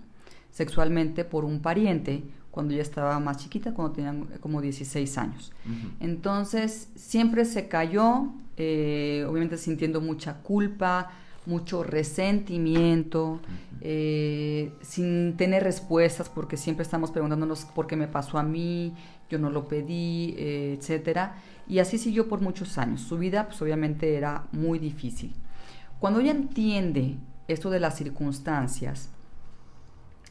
sexualmente 0.51 1.25
por 1.25 1.45
un 1.45 1.61
pariente 1.61 2.23
cuando 2.51 2.73
ella 2.73 2.81
estaba 2.81 3.19
más 3.19 3.37
chiquita, 3.37 3.73
cuando 3.73 3.93
tenía 3.93 4.13
como 4.41 4.59
16 4.59 5.17
años. 5.17 5.53
Entonces 5.99 6.89
siempre 6.95 7.45
se 7.45 7.67
cayó, 7.67 8.33
eh, 8.57 9.25
obviamente 9.29 9.57
sintiendo 9.57 10.01
mucha 10.01 10.41
culpa, 10.41 11.11
mucho 11.49 11.83
resentimiento, 11.83 13.41
eh, 13.81 14.71
sin 14.81 15.35
tener 15.35 15.63
respuestas, 15.63 16.29
porque 16.29 16.55
siempre 16.55 16.83
estamos 16.83 17.11
preguntándonos 17.11 17.65
por 17.65 17.87
qué 17.87 17.95
me 17.95 18.07
pasó 18.07 18.37
a 18.37 18.43
mí, 18.43 18.93
yo 19.29 19.39
no 19.39 19.49
lo 19.49 19.67
pedí, 19.67 20.35
eh, 20.37 20.77
etcétera. 20.77 21.35
Y 21.67 21.79
así 21.79 21.97
siguió 21.97 22.29
por 22.29 22.41
muchos 22.41 22.77
años. 22.77 23.01
Su 23.01 23.17
vida, 23.17 23.47
pues 23.47 23.61
obviamente 23.61 24.15
era 24.15 24.45
muy 24.51 24.79
difícil. 24.79 25.35
Cuando 25.99 26.19
ella 26.19 26.31
entiende 26.31 27.17
esto 27.47 27.69
de 27.69 27.79
las 27.79 27.97
circunstancias, 27.97 29.09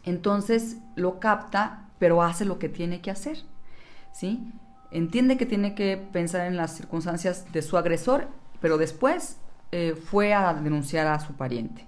entonces 0.05 0.79
lo 0.95 1.19
capta, 1.21 1.91
pero 1.99 2.23
hace 2.23 2.45
lo 2.45 2.59
que 2.59 2.69
tiene 2.69 3.01
que 3.01 3.11
hacer, 3.11 3.39
¿sí? 4.13 4.41
Entiende 4.91 5.37
que 5.37 5.47
tiene 5.47 5.75
que 5.75 5.97
pensar 5.97 6.47
en 6.47 6.57
las 6.57 6.77
circunstancias 6.77 7.53
de 7.53 7.61
su 7.61 7.77
agresor, 7.77 8.29
pero 8.61 8.79
después 8.79 9.39
eh, 9.73 9.95
fue 9.95 10.33
a 10.35 10.55
denunciar 10.55 11.07
a 11.07 11.21
su 11.21 11.35
pariente. 11.35 11.87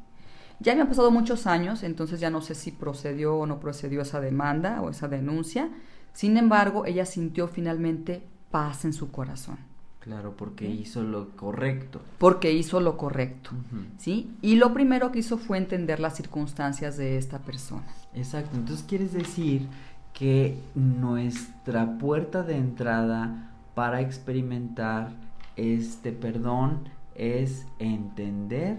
Ya 0.58 0.72
habían 0.72 0.88
pasado 0.88 1.10
muchos 1.10 1.46
años, 1.46 1.82
entonces 1.82 2.20
ya 2.20 2.28
no 2.28 2.42
sé 2.42 2.54
si 2.54 2.70
procedió 2.70 3.36
o 3.36 3.46
no 3.46 3.60
procedió 3.60 4.02
esa 4.02 4.20
demanda 4.20 4.82
o 4.82 4.90
esa 4.90 5.08
denuncia. 5.08 5.70
Sin 6.12 6.36
embargo, 6.36 6.84
ella 6.84 7.06
sintió 7.06 7.48
finalmente 7.48 8.22
paz 8.50 8.84
en 8.84 8.92
su 8.92 9.10
corazón. 9.10 9.56
Claro, 10.00 10.34
porque 10.36 10.68
hizo 10.68 11.02
lo 11.02 11.30
correcto. 11.36 12.00
Porque 12.18 12.52
hizo 12.52 12.80
lo 12.80 12.96
correcto, 12.96 13.50
¿sí? 13.98 14.34
Y 14.40 14.56
lo 14.56 14.72
primero 14.72 15.12
que 15.12 15.18
hizo 15.18 15.36
fue 15.36 15.58
entender 15.58 16.00
las 16.00 16.16
circunstancias 16.16 16.96
de 16.96 17.18
esta 17.18 17.38
persona. 17.38 17.86
Exacto, 18.14 18.56
entonces 18.56 18.84
quieres 18.88 19.12
decir 19.12 19.66
que 20.14 20.58
nuestra 20.74 21.98
puerta 21.98 22.42
de 22.42 22.56
entrada 22.56 23.52
para 23.74 24.00
experimentar 24.00 25.12
este 25.56 26.12
perdón 26.12 26.88
es 27.20 27.66
entender 27.78 28.78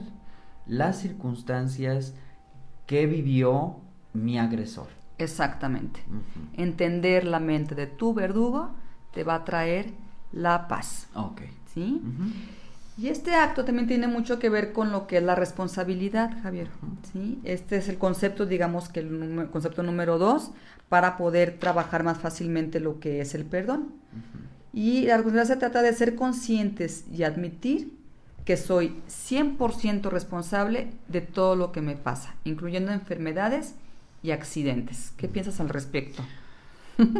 las 0.65 0.99
circunstancias 0.99 2.15
que 2.87 3.05
vivió 3.05 3.77
mi 4.13 4.39
agresor. 4.39 4.87
Exactamente. 5.19 6.01
Entender 6.53 7.25
la 7.25 7.39
mente 7.39 7.75
de 7.75 7.85
tu 7.85 8.15
verdugo 8.15 8.71
te 9.13 9.23
va 9.23 9.35
a 9.35 9.45
traer 9.45 9.93
la 10.31 10.67
paz. 10.67 11.07
Ok. 11.13 11.41
¿Sí? 11.71 12.01
Y 12.97 13.09
este 13.09 13.35
acto 13.35 13.63
también 13.63 13.87
tiene 13.87 14.07
mucho 14.07 14.39
que 14.39 14.49
ver 14.49 14.73
con 14.73 14.91
lo 14.91 15.05
que 15.05 15.17
es 15.17 15.23
la 15.23 15.35
responsabilidad, 15.35 16.41
Javier. 16.41 16.69
¿sí? 17.13 17.39
Este 17.43 17.77
es 17.77 17.89
el 17.89 17.99
concepto, 17.99 18.47
digamos 18.47 18.89
que 18.89 19.01
el 19.01 19.49
concepto 19.51 19.83
número 19.83 20.17
dos, 20.17 20.51
para 20.89 21.15
poder 21.15 21.59
trabajar 21.59 22.03
más 22.03 22.17
fácilmente 22.17 22.79
lo 22.79 22.99
que 22.99 23.21
es 23.21 23.35
el 23.35 23.45
perdón. 23.45 23.93
Y 24.73 25.03
la 25.03 25.17
responsabilidad 25.17 25.53
se 25.53 25.59
trata 25.59 25.81
de 25.83 25.93
ser 25.93 26.15
conscientes 26.15 27.05
y 27.11 27.23
admitir 27.23 28.00
que 28.45 28.57
soy 28.57 28.95
100% 29.07 30.09
responsable 30.09 30.89
de 31.07 31.21
todo 31.21 31.55
lo 31.55 31.71
que 31.71 31.81
me 31.81 31.95
pasa, 31.95 32.35
incluyendo 32.43 32.91
enfermedades 32.91 33.75
y 34.23 34.31
accidentes. 34.31 35.13
¿Qué 35.17 35.27
piensas 35.27 35.59
al 35.59 35.69
respecto? 35.69 36.23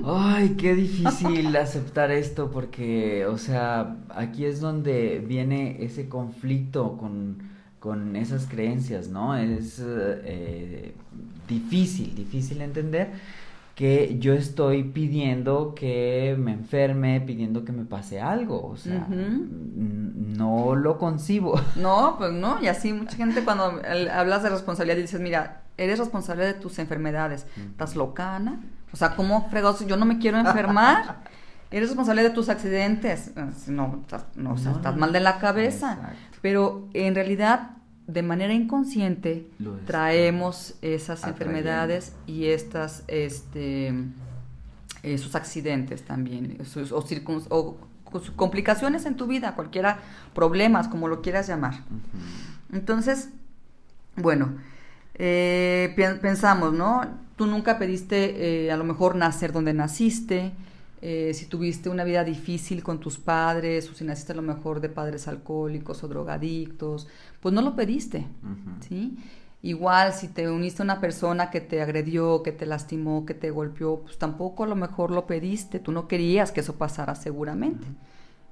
Ay, 0.03 0.55
qué 0.57 0.75
difícil 0.75 1.55
aceptar 1.55 2.11
esto 2.11 2.51
porque, 2.51 3.25
o 3.25 3.37
sea, 3.37 3.97
aquí 4.09 4.45
es 4.45 4.59
donde 4.59 5.23
viene 5.25 5.83
ese 5.83 6.09
conflicto 6.09 6.97
con, 6.97 7.37
con 7.79 8.15
esas 8.15 8.45
creencias, 8.47 9.09
¿no? 9.09 9.35
Es 9.35 9.81
eh, 9.83 10.93
difícil, 11.47 12.15
difícil 12.15 12.61
entender 12.61 13.09
que 13.75 14.17
yo 14.19 14.33
estoy 14.33 14.83
pidiendo 14.83 15.73
que 15.73 16.35
me 16.37 16.51
enferme, 16.51 17.21
pidiendo 17.21 17.63
que 17.65 17.71
me 17.71 17.85
pase 17.85 18.19
algo, 18.19 18.67
o 18.67 18.77
sea, 18.77 19.07
no 20.35 20.75
lo 20.75 20.97
concibo. 20.97 21.59
No, 21.75 22.15
pues 22.17 22.31
no, 22.31 22.61
y 22.61 22.67
así 22.67 22.93
mucha 22.93 23.15
gente 23.15 23.43
cuando 23.43 23.81
hablas 24.13 24.43
de 24.43 24.49
responsabilidad 24.49 24.97
dices, 24.97 25.19
mira, 25.19 25.61
eres 25.77 25.99
responsable 25.99 26.45
de 26.45 26.53
tus 26.53 26.79
enfermedades, 26.79 27.47
¿estás 27.57 27.95
locana? 27.95 28.61
O 28.93 28.97
sea, 28.97 29.15
¿cómo 29.15 29.49
fregados? 29.49 29.85
Yo 29.87 29.97
no 29.97 30.05
me 30.05 30.19
quiero 30.19 30.37
enfermar. 30.37 31.23
Eres 31.71 31.87
responsable 31.87 32.21
de 32.21 32.31
tus 32.31 32.49
accidentes. 32.49 33.31
No, 33.67 34.03
no, 34.35 34.53
o 34.53 34.57
sea, 34.57 34.73
estás 34.73 34.97
mal 34.97 35.13
de 35.13 35.21
la 35.21 35.39
cabeza. 35.39 35.97
Pero 36.41 36.89
en 36.93 37.15
realidad, 37.15 37.77
de 38.07 38.21
manera 38.23 38.53
inconsciente, 38.53 39.49
traemos 39.85 40.75
esas 40.81 41.25
enfermedades 41.25 42.13
y 42.27 42.47
estas, 42.47 43.05
este, 43.07 43.93
esos 45.01 45.33
accidentes 45.35 46.03
también, 46.03 46.57
o, 47.49 47.77
complicaciones 48.35 49.05
en 49.05 49.15
tu 49.15 49.27
vida, 49.27 49.55
cualquiera, 49.55 49.99
problemas, 50.33 50.87
como 50.87 51.07
lo 51.07 51.21
quieras 51.21 51.47
llamar. 51.47 51.83
Entonces, 52.71 53.29
bueno, 54.15 54.53
eh, 55.15 55.93
pensamos, 56.21 56.73
¿no? 56.73 57.05
Tú 57.35 57.45
nunca 57.45 57.77
pediste 57.79 58.65
eh, 58.65 58.71
a 58.71 58.77
lo 58.77 58.83
mejor 58.83 59.15
nacer 59.15 59.51
donde 59.51 59.73
naciste, 59.73 60.51
eh, 61.03 61.31
si 61.33 61.47
tuviste 61.47 61.89
una 61.89 62.03
vida 62.03 62.23
difícil 62.23 62.83
con 62.83 62.99
tus 62.99 63.17
padres 63.17 63.89
o 63.89 63.95
si 63.95 64.03
naciste 64.03 64.33
a 64.33 64.35
lo 64.35 64.43
mejor 64.43 64.81
de 64.81 64.89
padres 64.89 65.27
alcohólicos 65.27 66.03
o 66.03 66.07
drogadictos, 66.07 67.07
pues 67.39 67.55
no 67.55 67.61
lo 67.63 67.75
pediste, 67.75 68.27
¿sí? 68.87 69.17
Igual 69.63 70.13
si 70.13 70.27
te 70.27 70.49
uniste 70.49 70.81
a 70.81 70.85
una 70.85 70.99
persona 70.99 71.51
que 71.51 71.61
te 71.61 71.81
agredió, 71.81 72.41
que 72.41 72.51
te 72.51 72.65
lastimó, 72.65 73.25
que 73.25 73.35
te 73.35 73.51
golpeó, 73.51 73.99
pues 74.01 74.17
tampoco 74.17 74.63
a 74.63 74.67
lo 74.67 74.75
mejor 74.75 75.11
lo 75.11 75.27
pediste, 75.27 75.79
tú 75.79 75.91
no 75.91 76.07
querías 76.07 76.51
que 76.51 76.61
eso 76.61 76.75
pasara 76.75 77.13
seguramente. 77.13 77.85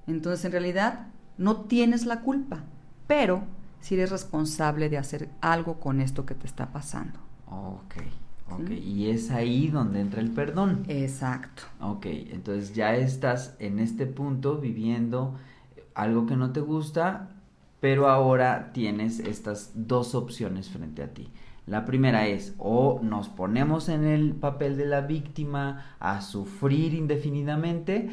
Entonces 0.06 0.46
en 0.46 0.52
realidad 0.52 1.08
no 1.38 1.62
tienes 1.62 2.06
la 2.06 2.22
culpa, 2.22 2.64
pero 3.08 3.44
si 3.82 3.96
eres 3.96 4.12
responsable 4.12 4.90
de 4.90 4.98
hacer 4.98 5.30
algo 5.42 5.80
con 5.80 6.00
esto 6.00 6.26
que 6.26 6.36
te 6.36 6.46
está 6.46 6.72
pasando. 6.72 7.20
Ok. 7.48 7.96
Ok, 8.52 8.72
y 8.72 9.10
es 9.10 9.30
ahí 9.30 9.68
donde 9.68 10.00
entra 10.00 10.22
el 10.22 10.32
perdón. 10.32 10.84
Exacto. 10.88 11.64
Ok, 11.80 12.08
entonces 12.08 12.74
ya 12.74 12.96
estás 12.96 13.56
en 13.60 13.80
este 13.80 14.08
punto 14.08 14.58
viviendo 14.58 15.36
algo 15.94 16.26
que 16.26 16.36
no 16.36 16.52
te 16.52 16.60
gusta, 16.60 17.30
pero 17.80 18.10
ahora 18.10 18.72
tienes 18.74 19.20
estas 19.20 19.72
dos 19.76 20.16
opciones 20.16 20.70
frente 20.70 21.04
a 21.04 21.14
ti. 21.14 21.30
La 21.68 21.86
primera 21.86 22.28
es 22.28 22.56
o 22.58 23.00
nos 23.04 23.30
ponemos 23.30 23.90
en 23.90 24.04
el 24.06 24.34
papel 24.34 24.76
de 24.78 24.86
la 24.86 25.02
víctima 25.02 25.96
a 26.00 26.22
sufrir 26.22 26.94
indefinidamente, 26.94 28.10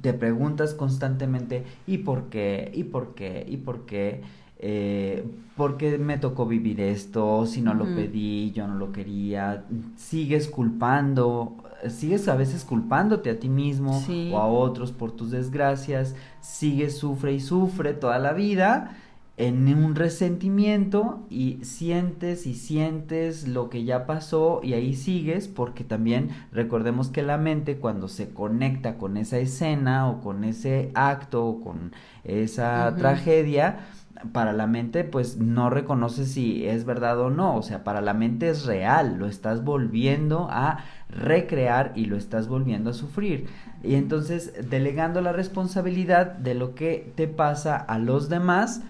te 0.00 0.14
preguntas 0.14 0.74
constantemente 0.74 1.64
¿y 1.86 1.98
por 1.98 2.30
qué? 2.30 2.70
¿y 2.74 2.84
por 2.84 3.14
qué? 3.14 3.44
¿y 3.48 3.58
por 3.58 3.84
qué? 3.84 4.22
eh, 4.62 5.24
¿por 5.56 5.76
qué 5.76 5.98
me 5.98 6.18
tocó 6.18 6.46
vivir 6.46 6.80
esto? 6.80 7.44
Si 7.46 7.60
no 7.60 7.74
lo 7.74 7.84
pedí, 7.84 8.52
yo 8.52 8.66
no 8.68 8.76
lo 8.76 8.92
quería. 8.92 9.64
Sigues 9.96 10.48
culpando, 10.48 11.56
sigues 11.88 12.28
a 12.28 12.36
veces 12.36 12.64
culpándote 12.64 13.30
a 13.30 13.38
ti 13.38 13.48
mismo 13.48 14.02
o 14.32 14.38
a 14.38 14.46
otros 14.46 14.92
por 14.92 15.12
tus 15.12 15.30
desgracias. 15.30 16.14
Sigues, 16.40 16.96
sufre 16.96 17.32
y 17.32 17.40
sufre 17.40 17.94
toda 17.94 18.18
la 18.18 18.32
vida 18.32 18.96
en 19.38 19.66
un 19.74 19.94
resentimiento 19.94 21.26
y 21.30 21.64
sientes 21.64 22.46
y 22.46 22.54
sientes 22.54 23.48
lo 23.48 23.70
que 23.70 23.84
ya 23.84 24.06
pasó 24.06 24.60
y 24.62 24.74
ahí 24.74 24.94
sigues 24.94 25.48
porque 25.48 25.84
también 25.84 26.30
recordemos 26.52 27.08
que 27.08 27.22
la 27.22 27.38
mente 27.38 27.78
cuando 27.78 28.08
se 28.08 28.28
conecta 28.28 28.98
con 28.98 29.16
esa 29.16 29.38
escena 29.38 30.08
o 30.08 30.20
con 30.20 30.44
ese 30.44 30.90
acto 30.94 31.46
o 31.46 31.60
con 31.62 31.92
esa 32.24 32.94
tragedia 32.96 33.86
para 34.32 34.52
la 34.52 34.66
mente 34.66 35.04
pues 35.04 35.38
no 35.38 35.70
reconoce 35.70 36.26
si 36.26 36.66
es 36.66 36.84
verdad 36.84 37.18
o 37.20 37.30
no, 37.30 37.56
o 37.56 37.62
sea, 37.62 37.82
para 37.84 38.00
la 38.00 38.14
mente 38.14 38.48
es 38.48 38.66
real, 38.66 39.16
lo 39.18 39.26
estás 39.26 39.64
volviendo 39.64 40.48
a 40.50 40.78
recrear 41.08 41.92
y 41.94 42.04
lo 42.06 42.16
estás 42.16 42.48
volviendo 42.48 42.90
a 42.90 42.94
sufrir. 42.94 43.46
Y 43.82 43.94
entonces 43.94 44.52
delegando 44.70 45.20
la 45.20 45.32
responsabilidad 45.32 46.26
de 46.32 46.54
lo 46.54 46.74
que 46.74 47.12
te 47.16 47.26
pasa 47.26 47.76
a 47.76 47.98
los 47.98 48.28
demás 48.28 48.82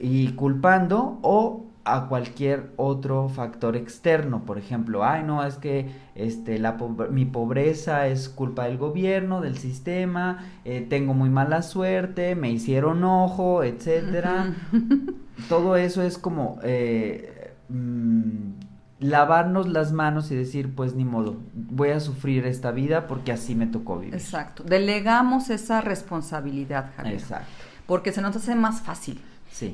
y 0.00 0.32
culpando 0.32 1.18
o 1.22 1.64
a 1.84 2.08
cualquier 2.08 2.72
otro 2.76 3.28
factor 3.28 3.76
externo, 3.76 4.44
por 4.44 4.58
ejemplo, 4.58 5.04
ay 5.04 5.22
no, 5.22 5.44
es 5.44 5.56
que 5.56 5.90
este, 6.14 6.58
la 6.58 6.78
mi 7.10 7.26
pobreza 7.26 8.06
es 8.06 8.28
culpa 8.30 8.64
del 8.64 8.78
gobierno, 8.78 9.42
del 9.42 9.58
sistema, 9.58 10.46
eh, 10.64 10.86
tengo 10.88 11.12
muy 11.12 11.28
mala 11.28 11.62
suerte, 11.62 12.34
me 12.36 12.50
hicieron 12.50 13.04
ojo, 13.04 13.62
etcétera. 13.62 14.54
Todo 15.48 15.76
eso 15.76 16.02
es 16.02 16.16
como 16.16 16.58
eh, 16.62 17.52
mm, 17.68 18.52
lavarnos 19.00 19.68
las 19.68 19.92
manos 19.92 20.30
y 20.30 20.36
decir, 20.36 20.74
pues 20.74 20.94
ni 20.94 21.04
modo, 21.04 21.36
voy 21.52 21.90
a 21.90 22.00
sufrir 22.00 22.46
esta 22.46 22.70
vida 22.70 23.06
porque 23.06 23.32
así 23.32 23.54
me 23.54 23.66
tocó 23.66 23.98
vivir. 23.98 24.14
Exacto, 24.14 24.62
delegamos 24.62 25.50
esa 25.50 25.82
responsabilidad, 25.82 26.92
Javier. 26.96 27.16
Exacto. 27.16 27.46
Porque 27.86 28.12
se 28.12 28.22
nos 28.22 28.34
hace 28.34 28.54
más 28.54 28.80
fácil. 28.80 29.20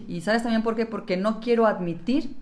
Y 0.09 0.21
sabes 0.21 0.43
también 0.43 0.63
por 0.63 0.77
qué? 0.77 0.87
Porque 0.87 1.17
no 1.17 1.41
quiero 1.41 1.67
admitir 1.67 2.35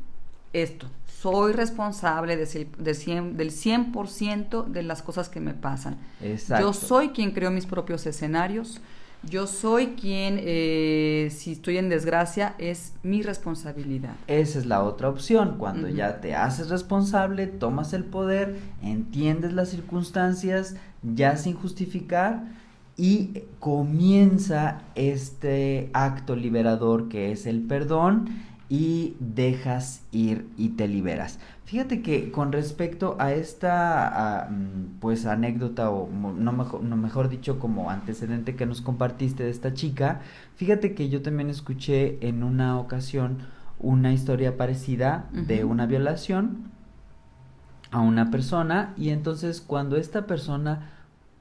esto. 0.52 0.86
Soy 1.06 1.52
responsable 1.52 2.36
de, 2.36 2.46
de 2.46 3.22
del 3.34 3.50
100% 3.50 4.66
de 4.66 4.82
las 4.82 5.02
cosas 5.02 5.28
que 5.28 5.40
me 5.40 5.54
pasan. 5.54 5.98
Yo 6.60 6.72
soy 6.72 7.10
quien 7.10 7.32
creo 7.32 7.50
mis 7.50 7.66
propios 7.66 8.06
escenarios. 8.06 8.80
Yo 9.24 9.48
soy 9.48 9.96
quien, 10.00 10.38
eh, 10.40 11.28
si 11.34 11.52
estoy 11.52 11.76
en 11.76 11.88
desgracia, 11.88 12.54
es 12.58 12.92
mi 13.02 13.22
responsabilidad. 13.22 14.14
Esa 14.28 14.60
es 14.60 14.66
la 14.66 14.84
otra 14.84 15.08
opción. 15.08 15.56
Cuando 15.58 15.88
ya 15.88 16.20
te 16.20 16.36
haces 16.36 16.68
responsable, 16.68 17.48
tomas 17.48 17.92
el 17.94 18.04
poder, 18.04 18.56
entiendes 18.80 19.52
las 19.52 19.70
circunstancias, 19.70 20.76
ya 21.02 21.36
sin 21.36 21.54
justificar, 21.54 22.44
y 22.98 23.44
comienza 23.60 24.82
este 24.96 25.88
acto 25.94 26.34
liberador 26.34 27.08
que 27.08 27.30
es 27.30 27.46
el 27.46 27.62
perdón 27.62 28.28
y 28.68 29.16
dejas 29.20 30.02
ir 30.12 30.46
y 30.58 30.70
te 30.70 30.88
liberas. 30.88 31.38
Fíjate 31.64 32.02
que 32.02 32.30
con 32.32 32.50
respecto 32.50 33.16
a 33.18 33.32
esta 33.32 34.48
mm, 34.50 34.98
pues 35.00 35.26
anécdota 35.26 35.90
o 35.90 36.10
no 36.10 36.52
mejor, 36.52 36.82
no 36.82 36.96
mejor 36.96 37.28
dicho 37.28 37.58
como 37.60 37.88
antecedente 37.88 38.56
que 38.56 38.66
nos 38.66 38.82
compartiste 38.82 39.44
de 39.44 39.50
esta 39.50 39.72
chica, 39.72 40.20
fíjate 40.56 40.94
que 40.94 41.08
yo 41.08 41.22
también 41.22 41.50
escuché 41.50 42.18
en 42.26 42.42
una 42.42 42.78
ocasión 42.78 43.38
una 43.78 44.12
historia 44.12 44.56
parecida 44.56 45.28
de 45.30 45.64
una 45.64 45.86
violación 45.86 46.72
a 47.92 48.00
una 48.00 48.30
persona 48.32 48.92
y 48.96 49.10
entonces 49.10 49.60
cuando 49.60 49.96
esta 49.96 50.26
persona 50.26 50.97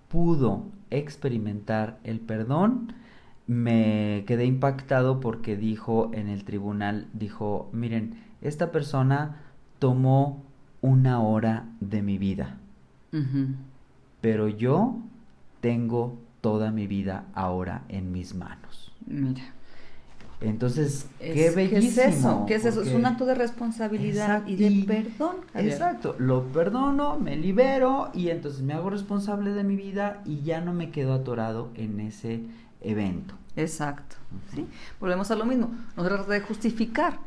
pudo 0.07 0.65
experimentar 0.89 1.99
el 2.03 2.19
perdón, 2.19 2.93
me 3.47 4.23
quedé 4.27 4.45
impactado 4.45 5.19
porque 5.19 5.55
dijo 5.55 6.11
en 6.13 6.27
el 6.27 6.43
tribunal, 6.43 7.07
dijo, 7.13 7.69
miren, 7.71 8.21
esta 8.41 8.71
persona 8.71 9.41
tomó 9.79 10.43
una 10.81 11.21
hora 11.21 11.65
de 11.79 12.01
mi 12.01 12.17
vida, 12.17 12.57
pero 14.21 14.47
yo 14.47 14.97
tengo 15.61 16.17
toda 16.41 16.71
mi 16.71 16.87
vida 16.87 17.25
ahora 17.33 17.83
en 17.89 18.11
mis 18.11 18.35
manos. 18.35 18.93
Mira. 19.05 19.56
Entonces, 20.39 21.07
qué 21.19 21.49
bellísimo. 21.49 21.95
¿Qué 21.95 22.05
es 22.05 22.17
eso? 22.17 22.45
¿Qué 22.47 22.55
es 22.55 22.65
eso? 22.65 22.81
Es 22.83 22.93
un 22.93 23.05
acto 23.05 23.25
de 23.25 23.33
responsabilidad 23.33 24.45
y 24.45 24.55
de 24.55 24.85
perdón. 24.85 25.37
Exacto, 25.55 26.15
lo 26.19 26.43
perdono, 26.45 27.17
me 27.17 27.35
libero 27.35 28.11
y 28.13 28.29
entonces 28.29 28.61
me 28.61 28.73
hago 28.73 28.91
responsable 28.91 29.51
de 29.51 29.63
mi 29.63 29.75
vida 29.75 30.21
y 30.25 30.41
ya 30.41 30.61
no 30.61 30.73
me 30.73 30.91
quedo 30.91 31.13
atorado 31.13 31.69
en 31.75 31.99
ese 31.99 32.41
evento. 32.81 33.33
Exacto. 33.55 34.17
¿sí? 34.53 34.67
Volvemos 34.99 35.31
a 35.31 35.35
lo 35.35 35.45
mismo. 35.45 35.71
No 35.95 36.03
se 36.03 36.09
trata 36.09 36.31
de 36.31 36.41
justificar, 36.41 37.19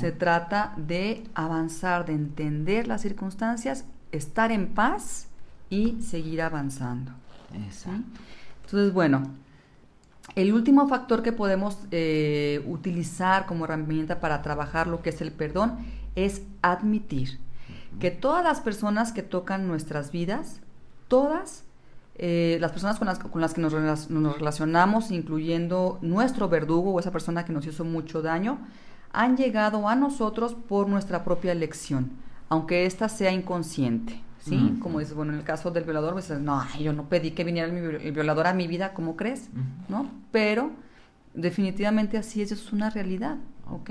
se 0.00 0.10
trata 0.10 0.74
de 0.76 1.22
avanzar, 1.34 2.06
de 2.06 2.14
entender 2.14 2.88
las 2.88 3.02
circunstancias, 3.02 3.84
estar 4.10 4.50
en 4.50 4.68
paz 4.68 5.28
y 5.70 6.00
seguir 6.02 6.42
avanzando. 6.42 7.12
Exacto. 7.54 8.20
Entonces, 8.64 8.92
bueno, 8.92 9.22
el 10.34 10.52
último 10.52 10.88
factor 10.88 11.22
que 11.22 11.32
podemos 11.32 11.78
eh, 11.90 12.62
utilizar 12.66 13.46
como 13.46 13.64
herramienta 13.64 14.20
para 14.20 14.42
trabajar 14.42 14.86
lo 14.86 15.02
que 15.02 15.10
es 15.10 15.20
el 15.20 15.32
perdón 15.32 15.78
es 16.14 16.42
admitir 16.62 17.38
que 18.00 18.10
todas 18.10 18.44
las 18.44 18.60
personas 18.60 19.12
que 19.12 19.22
tocan 19.22 19.68
nuestras 19.68 20.10
vidas, 20.10 20.60
todas 21.08 21.64
eh, 22.16 22.58
las 22.60 22.72
personas 22.72 22.98
con 22.98 23.06
las, 23.06 23.18
con 23.18 23.40
las 23.40 23.54
que 23.54 23.60
nos, 23.60 23.72
relacionamos, 23.72 25.10
incluyendo 25.10 25.98
nuestro 26.02 26.48
verdugo 26.48 26.92
o 26.92 27.00
esa 27.00 27.12
persona 27.12 27.44
que 27.44 27.52
nos 27.52 27.66
hizo 27.66 27.84
mucho 27.84 28.22
daño, 28.22 28.58
han 29.12 29.36
llegado 29.36 29.88
a 29.88 29.94
nosotros 29.94 30.54
por 30.54 30.88
nuestra 30.88 31.24
propia 31.24 31.52
elección, 31.52 32.10
aunque 32.48 32.86
ésta 32.86 33.08
sea 33.08 33.32
inconsciente. 33.32 34.22
¿Sí? 34.48 34.78
Como 34.80 35.00
dices, 35.00 35.14
bueno, 35.14 35.32
en 35.32 35.38
el 35.38 35.44
caso 35.44 35.70
del 35.70 35.84
violador, 35.84 36.12
pues 36.12 36.30
no, 36.30 36.62
yo 36.78 36.92
no 36.92 37.08
pedí 37.08 37.32
que 37.32 37.44
viniera 37.44 37.68
el, 37.68 38.12
violador 38.12 38.46
a 38.46 38.54
mi 38.54 38.66
vida, 38.66 38.94
¿cómo 38.94 39.16
crees? 39.16 39.48
¿No? 39.88 40.10
Pero 40.30 40.70
definitivamente 41.34 42.16
así 42.16 42.42
es, 42.42 42.52
es 42.52 42.72
una 42.72 42.90
realidad, 42.90 43.36
¿ok? 43.70 43.90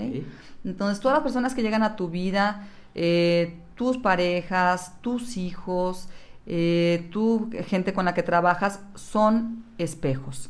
Entonces, 0.64 1.00
todas 1.00 1.18
las 1.18 1.24
personas 1.24 1.54
que 1.54 1.62
llegan 1.62 1.84
a 1.84 1.96
tu 1.96 2.10
vida, 2.10 2.68
eh, 2.96 3.60
tus 3.76 3.98
parejas, 3.98 4.94
tus 5.02 5.38
hijos, 5.38 6.10
eh, 6.46 7.10
tú, 7.12 7.50
gente 7.68 7.94
con 7.94 8.06
la 8.06 8.14
que 8.14 8.24
trabajas, 8.24 8.80
son 8.96 9.64
espejos. 9.78 10.50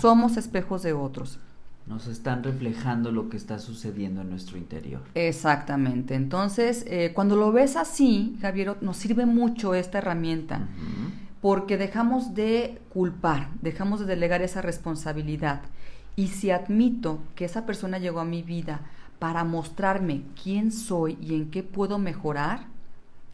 Somos 0.00 0.36
espejos 0.36 0.82
de 0.82 0.92
otros. 0.92 1.38
Nos 1.90 2.06
están 2.06 2.44
reflejando 2.44 3.10
lo 3.10 3.28
que 3.28 3.36
está 3.36 3.58
sucediendo 3.58 4.20
en 4.20 4.30
nuestro 4.30 4.56
interior. 4.56 5.02
Exactamente. 5.16 6.14
Entonces, 6.14 6.84
eh, 6.86 7.10
cuando 7.12 7.34
lo 7.34 7.50
ves 7.50 7.74
así, 7.74 8.38
Javier, 8.40 8.76
nos 8.80 8.96
sirve 8.96 9.26
mucho 9.26 9.74
esta 9.74 9.98
herramienta. 9.98 10.68
Porque 11.40 11.76
dejamos 11.76 12.32
de 12.34 12.80
culpar, 12.90 13.48
dejamos 13.60 13.98
de 13.98 14.06
delegar 14.06 14.40
esa 14.40 14.62
responsabilidad. 14.62 15.62
Y 16.14 16.28
si 16.28 16.52
admito 16.52 17.18
que 17.34 17.44
esa 17.44 17.66
persona 17.66 17.98
llegó 17.98 18.20
a 18.20 18.24
mi 18.24 18.42
vida 18.42 18.82
para 19.18 19.42
mostrarme 19.42 20.22
quién 20.40 20.70
soy 20.70 21.18
y 21.20 21.34
en 21.34 21.50
qué 21.50 21.64
puedo 21.64 21.98
mejorar, 21.98 22.66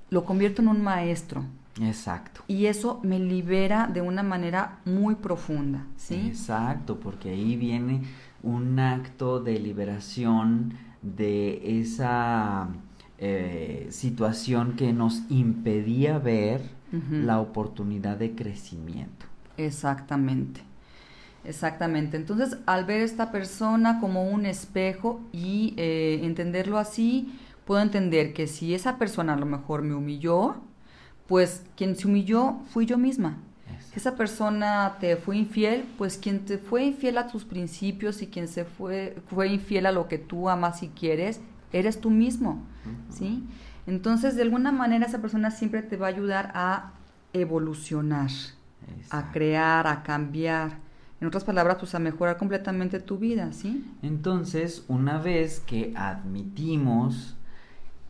lo 0.09 0.24
convierto 0.24 0.62
en 0.62 0.68
un 0.68 0.83
maestro 0.83 1.44
Exacto. 1.81 2.42
Y 2.46 2.66
eso 2.66 3.00
me 3.02 3.18
libera 3.18 3.88
de 3.92 4.00
una 4.00 4.22
manera 4.22 4.78
muy 4.85 5.14
profunda, 5.16 5.85
¿sí? 5.96 6.14
Exacto, 6.26 6.98
porque 6.98 7.31
ahí 7.31 7.57
viene 7.57 8.02
un 8.46 8.78
acto 8.78 9.40
de 9.40 9.59
liberación 9.59 10.74
de 11.02 11.80
esa 11.80 12.68
eh, 13.18 13.88
situación 13.90 14.76
que 14.76 14.92
nos 14.92 15.22
impedía 15.28 16.18
ver 16.18 16.76
la 17.11 17.40
oportunidad 17.40 18.16
de 18.16 18.35
crecimiento. 18.35 19.26
Exactamente. 19.59 20.62
Exactamente. 21.44 22.16
Entonces, 22.16 22.56
al 22.64 22.85
ver 22.87 23.02
esta 23.02 23.30
persona 23.30 24.00
como 24.00 24.30
un 24.30 24.46
espejo 24.46 25.20
y 25.32 25.74
eh, 25.76 26.20
entenderlo 26.22 26.78
así, 26.78 27.38
puedo 27.66 27.82
entender 27.82 28.32
que 28.32 28.46
si 28.46 28.74
esa 28.74 28.96
persona 28.96 29.35
a 29.35 29.37
lo 29.37 29.46
mejor 29.46 29.82
me 29.82 29.94
humilló, 29.94 30.56
pues 31.26 31.64
quien 31.76 31.96
se 31.96 32.06
humilló 32.06 32.61
fui 32.72 32.87
yo 32.87 32.96
misma. 32.96 33.38
Esa 33.96 34.14
persona 34.14 34.98
te 35.00 35.16
fue 35.16 35.38
infiel, 35.38 35.87
pues 35.96 36.18
quien 36.18 36.44
te 36.44 36.59
fue 36.59 36.85
infiel 36.85 37.16
a 37.16 37.28
tus 37.28 37.46
principios 37.46 38.20
y 38.20 38.26
quien 38.26 38.46
se 38.46 38.66
fue, 38.66 39.16
fue 39.28 39.48
infiel 39.48 39.87
a 39.87 39.92
lo 39.92 40.06
que 40.06 40.18
tú 40.18 40.50
amas 40.50 40.82
y 40.82 40.88
quieres, 40.88 41.40
eres 41.72 41.98
tú 41.98 42.11
mismo, 42.11 42.62
¿sí? 43.09 43.42
Entonces, 43.87 44.37
de 44.37 44.42
alguna 44.42 44.70
manera 44.70 45.06
esa 45.06 45.22
persona 45.22 45.50
siempre 45.50 45.80
te 45.80 45.96
va 45.96 46.09
a 46.09 46.11
ayudar 46.11 46.52
a 46.54 46.92
evolucionar, 47.32 48.30
a 49.09 49.32
crear, 49.32 49.87
a 49.87 50.02
cambiar. 50.02 50.78
En 51.18 51.28
otras 51.28 51.44
palabras, 51.44 51.78
pues 51.80 51.94
a 51.94 51.98
mejorar 51.98 52.37
completamente 52.37 53.00
tu 53.00 53.16
vida, 53.16 53.54
¿sí? 53.54 53.82
Entonces, 54.02 54.85
una 54.88 55.16
vez 55.16 55.61
que 55.61 55.94
admitimos 55.96 57.35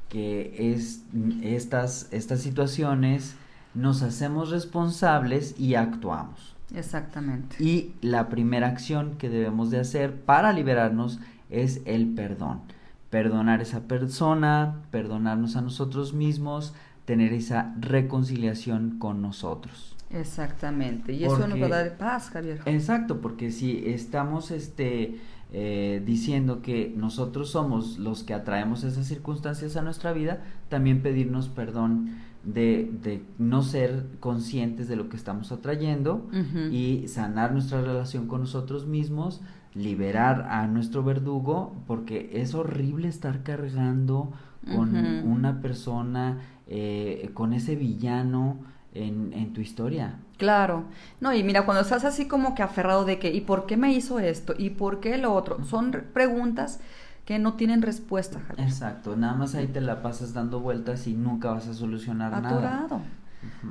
que 0.09 0.73
es, 0.73 1.05
estas, 1.43 2.09
estas 2.11 2.41
situaciones 2.41 3.37
nos 3.77 4.03
hacemos 4.03 4.51
responsables 4.51 5.55
y 5.59 5.75
actuamos. 5.75 6.57
Exactamente. 6.75 7.63
Y 7.63 7.95
la 8.01 8.29
primera 8.29 8.67
acción 8.67 9.17
que 9.19 9.29
debemos 9.29 9.71
de 9.71 9.79
hacer 9.79 10.15
para 10.15 10.53
liberarnos 10.53 11.21
es 11.51 11.83
el 11.85 12.09
perdón. 12.09 12.63
Perdonar 13.11 13.61
a 13.61 13.63
esa 13.63 13.83
persona, 13.83 14.83
perdonarnos 14.91 15.55
a 15.57 15.61
nosotros 15.61 16.13
mismos, 16.13 16.75
tener 17.05 17.33
esa 17.33 17.75
reconciliación 17.79 18.99
con 18.99 19.23
nosotros. 19.23 19.95
Exactamente. 20.11 21.13
Y 21.13 21.25
eso 21.25 21.47
nos 21.47 21.61
va 21.61 21.67
a 21.67 21.69
dar 21.69 21.97
paz, 21.97 22.31
Javier. 22.31 22.61
Exacto, 22.65 23.21
porque 23.21 23.53
si 23.53 23.85
estamos 23.87 24.51
este 24.51 25.21
eh, 25.53 26.03
diciendo 26.05 26.63
que 26.63 26.93
nosotros 26.97 27.51
somos 27.51 27.99
los 27.99 28.25
que 28.25 28.35
atraemos 28.35 28.83
esas 28.83 29.07
circunstancias 29.07 29.77
a 29.77 29.83
nuestra 29.83 30.13
vida, 30.13 30.43
también 30.69 31.03
pedirnos 31.03 31.49
perdón 31.49 32.11
de, 32.47 32.91
de 33.03 33.23
no 33.39 33.63
ser 33.63 34.07
conscientes 34.21 34.89
de 34.89 34.97
lo 34.97 35.09
que 35.09 35.17
estamos 35.17 35.53
atrayendo 35.53 36.29
y 36.71 37.09
sanar 37.09 37.53
nuestra 37.53 37.83
relación 37.83 38.29
con 38.29 38.41
nosotros 38.41 38.87
mismos, 38.87 39.43
liberar 39.75 40.47
a 40.49 40.67
nuestro 40.69 41.03
verdugo, 41.03 41.75
porque 41.87 42.31
es 42.33 42.55
horrible 42.55 43.09
estar 43.09 43.43
cargando 43.43 44.33
con 44.73 44.97
una 44.97 45.61
persona, 45.61 46.39
eh, 46.69 47.31
con 47.35 47.53
ese 47.53 47.77
villano 47.77 48.59
en, 48.95 49.33
en 49.33 49.53
tu 49.53 49.61
historia. 49.61 50.19
Claro. 50.39 50.85
No, 51.21 51.35
y 51.35 51.43
mira, 51.43 51.65
cuando 51.65 51.83
estás 51.83 52.05
así 52.05 52.27
como 52.29 52.55
que 52.55 52.63
aferrado 52.63 53.05
de 53.05 53.19
que, 53.19 53.33
¿y 53.33 53.41
por 53.41 53.67
qué 53.67 53.77
me 53.77 53.93
hizo 53.93 54.19
esto? 54.19 54.55
¿Y 54.57 54.71
por 54.71 55.01
qué 55.01 55.19
lo 55.19 55.35
otro? 55.35 55.65
Son 55.65 55.93
preguntas 56.13 56.81
que 57.27 57.41
no 57.41 57.55
tienen 57.55 57.83
respuesta, 57.83 58.41
Javier. 58.47 58.69
Exacto, 58.69 59.17
nada 59.17 59.35
más 59.35 59.55
ahí 59.57 59.67
te 59.67 59.81
la 59.81 60.01
pasas 60.01 60.33
dando 60.33 60.61
vueltas 60.61 61.09
y 61.09 61.15
nunca 61.15 61.51
vas 61.51 61.67
a 61.67 61.75
solucionar 61.75 62.31
nada. 62.31 62.49
Atorado. 62.49 63.01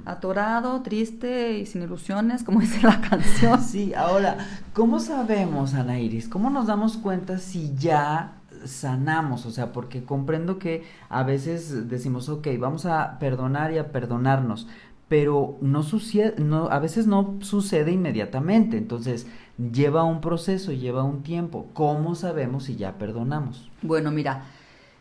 Atorado, 0.06 0.82
triste 0.82 1.58
y 1.58 1.66
sin 1.66 1.82
ilusiones, 1.82 2.44
como 2.44 2.60
dice 2.62 2.86
la 2.86 3.00
canción. 3.00 3.64
Sí, 3.64 3.94
ahora, 3.94 4.38
¿cómo 4.74 5.00
sabemos, 5.00 5.74
Ana 5.74 6.00
Iris? 6.00 6.28
¿Cómo 6.28 6.50
nos 6.50 6.68
damos 6.68 6.98
cuenta 6.98 7.38
si 7.38 7.74
ya 7.76 8.34
sanamos? 8.66 9.46
O 9.46 9.52
sea, 9.52 9.72
porque 9.72 10.04
comprendo 10.04 10.60
que 10.60 10.84
a 11.08 11.24
veces 11.24 11.88
decimos, 11.88 12.28
ok, 12.28 12.48
vamos 12.60 12.86
a 12.86 13.18
perdonar 13.20 13.72
y 13.72 13.78
a 13.78 13.92
perdonarnos, 13.94 14.68
pero 15.08 15.58
no 15.62 15.84
sucede, 15.84 16.36
no, 16.40 16.70
a 16.70 16.80
veces 16.80 17.06
no 17.06 17.38
sucede 17.42 17.92
inmediatamente, 17.92 18.78
entonces 18.78 19.28
lleva 19.72 20.04
un 20.04 20.22
proceso, 20.22 20.72
lleva 20.72 21.04
un 21.04 21.22
tiempo. 21.24 21.68
¿Cómo 21.74 22.16
sabemos 22.16 22.66
si 22.66 22.76
ya 22.76 22.98
perdonamos? 22.98 23.70
Bueno, 23.82 24.12
mira, 24.12 24.46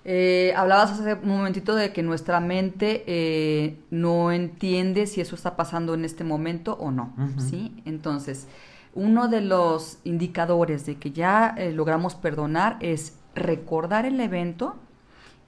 eh, 0.04 0.52
hablabas 0.56 0.92
hace 0.92 1.14
un 1.14 1.28
momentito 1.28 1.74
de 1.74 1.92
que 1.92 2.02
nuestra 2.02 2.38
mente 2.40 3.04
eh, 3.06 3.78
no 3.90 4.32
entiende 4.32 5.06
si 5.06 5.22
eso 5.22 5.34
está 5.34 5.56
pasando 5.56 5.94
en 5.94 6.04
este 6.04 6.24
momento 6.24 6.74
o 6.74 6.90
no, 6.90 7.14
¿sí? 7.38 7.74
Entonces, 7.86 8.46
uno 8.92 9.28
de 9.28 9.40
los 9.40 9.98
indicadores 10.04 10.84
de 10.84 10.96
que 10.96 11.10
ya 11.12 11.54
eh, 11.56 11.72
logramos 11.72 12.14
perdonar 12.14 12.76
es 12.80 13.16
recordar 13.34 14.04
el 14.04 14.20
evento 14.20 14.76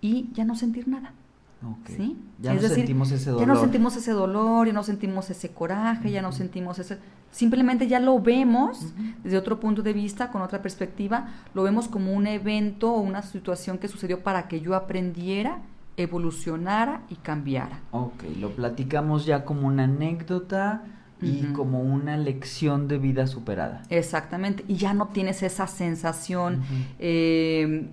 y 0.00 0.30
ya 0.32 0.44
no 0.44 0.56
sentir 0.56 0.88
nada. 0.88 1.12
¿Sí? 1.86 2.16
Ya 2.38 2.54
no 2.54 2.60
sentimos 2.60 3.10
ese 3.10 3.30
dolor. 3.30 3.46
Ya 3.46 3.54
no 3.54 3.60
sentimos 3.60 3.96
ese 3.96 4.12
dolor, 4.12 4.66
ya 4.66 4.72
no 4.72 4.82
sentimos 4.82 5.30
ese 5.30 5.50
coraje, 5.50 6.10
ya 6.10 6.22
no 6.22 6.32
sentimos 6.32 6.78
ese... 6.78 6.98
Simplemente 7.30 7.88
ya 7.88 7.98
lo 7.98 8.20
vemos 8.20 8.94
desde 9.22 9.36
otro 9.36 9.58
punto 9.58 9.82
de 9.82 9.92
vista, 9.92 10.30
con 10.30 10.42
otra 10.42 10.62
perspectiva, 10.62 11.28
lo 11.54 11.62
vemos 11.64 11.88
como 11.88 12.12
un 12.12 12.26
evento 12.26 12.92
o 12.92 13.00
una 13.00 13.22
situación 13.22 13.78
que 13.78 13.88
sucedió 13.88 14.22
para 14.22 14.48
que 14.48 14.60
yo 14.60 14.74
aprendiera, 14.74 15.60
evolucionara 15.96 17.02
y 17.08 17.16
cambiara. 17.16 17.80
Ok, 17.90 18.22
lo 18.38 18.50
platicamos 18.50 19.26
ya 19.26 19.44
como 19.44 19.66
una 19.66 19.84
anécdota 19.84 20.84
y 21.20 21.44
como 21.52 21.80
una 21.80 22.16
lección 22.16 22.86
de 22.88 22.98
vida 22.98 23.26
superada. 23.26 23.82
Exactamente, 23.88 24.64
y 24.68 24.76
ya 24.76 24.94
no 24.94 25.08
tienes 25.08 25.42
esa 25.42 25.66
sensación... 25.66 26.62
Eh, 26.98 27.88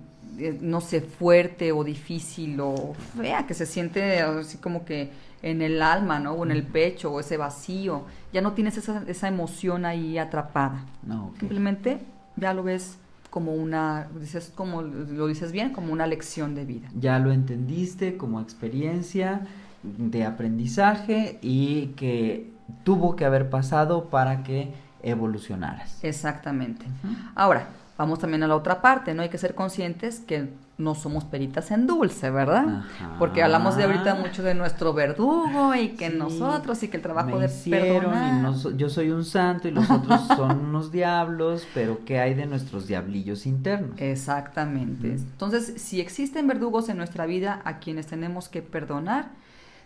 no 0.60 0.80
sé, 0.80 1.00
fuerte 1.00 1.72
o 1.72 1.84
difícil 1.84 2.58
o 2.60 2.94
fea, 3.16 3.46
que 3.46 3.54
se 3.54 3.66
siente 3.66 4.20
así 4.20 4.58
como 4.58 4.84
que 4.84 5.10
en 5.42 5.60
el 5.60 5.82
alma, 5.82 6.18
¿no? 6.18 6.32
O 6.32 6.44
en 6.44 6.50
el 6.50 6.62
pecho, 6.62 7.12
o 7.12 7.20
ese 7.20 7.36
vacío. 7.36 8.04
Ya 8.32 8.40
no 8.40 8.52
tienes 8.52 8.78
esa, 8.78 9.04
esa 9.06 9.28
emoción 9.28 9.84
ahí 9.84 10.18
atrapada. 10.18 10.84
No, 11.02 11.32
Simplemente 11.38 11.98
ya 12.36 12.54
lo 12.54 12.62
ves 12.62 12.96
como 13.30 13.52
una, 13.52 14.08
dices, 14.20 14.52
como 14.54 14.82
lo 14.82 15.26
dices 15.26 15.52
bien, 15.52 15.70
como 15.72 15.92
una 15.92 16.06
lección 16.06 16.54
de 16.54 16.64
vida. 16.64 16.88
Ya 16.98 17.18
lo 17.18 17.32
entendiste 17.32 18.16
como 18.16 18.40
experiencia 18.40 19.42
de 19.82 20.24
aprendizaje 20.24 21.38
y 21.42 21.88
que 21.96 22.50
tuvo 22.84 23.16
que 23.16 23.24
haber 23.24 23.50
pasado 23.50 24.08
para 24.08 24.42
que 24.42 24.72
evolucionaras. 25.02 26.02
Exactamente. 26.02 26.86
Ahora, 27.34 27.68
vamos 27.96 28.18
también 28.18 28.42
a 28.42 28.48
la 28.48 28.56
otra 28.56 28.82
parte, 28.82 29.14
¿no? 29.14 29.22
Hay 29.22 29.28
que 29.28 29.38
ser 29.38 29.54
conscientes 29.54 30.20
que 30.20 30.48
no 30.76 30.96
somos 30.96 31.24
peritas 31.24 31.70
en 31.70 31.86
dulce, 31.86 32.30
¿verdad? 32.30 32.82
Porque 33.18 33.42
hablamos 33.42 33.76
de 33.76 33.84
ahorita 33.84 34.16
mucho 34.16 34.42
de 34.42 34.54
nuestro 34.54 34.92
verdugo 34.92 35.74
y 35.74 35.90
que 35.90 36.10
nosotros 36.10 36.82
y 36.82 36.88
que 36.88 36.96
el 36.96 37.02
trabajo 37.02 37.38
de 37.38 37.48
perdonar. 37.48 38.52
Y 38.52 38.76
yo 38.76 38.88
soy 38.88 39.10
un 39.10 39.24
santo 39.24 39.68
y 39.68 39.70
los 39.70 39.88
otros 39.88 40.26
son 40.36 40.58
unos 40.58 40.90
diablos, 40.90 41.66
pero 41.74 42.04
¿qué 42.04 42.18
hay 42.18 42.34
de 42.34 42.46
nuestros 42.46 42.88
diablillos 42.88 43.46
internos? 43.46 44.00
Exactamente. 44.00 45.12
Entonces, 45.12 45.74
si 45.80 46.00
existen 46.00 46.48
verdugos 46.48 46.88
en 46.88 46.96
nuestra 46.96 47.26
vida 47.26 47.62
a 47.64 47.78
quienes 47.78 48.08
tenemos 48.08 48.48
que 48.48 48.62
perdonar, 48.62 49.30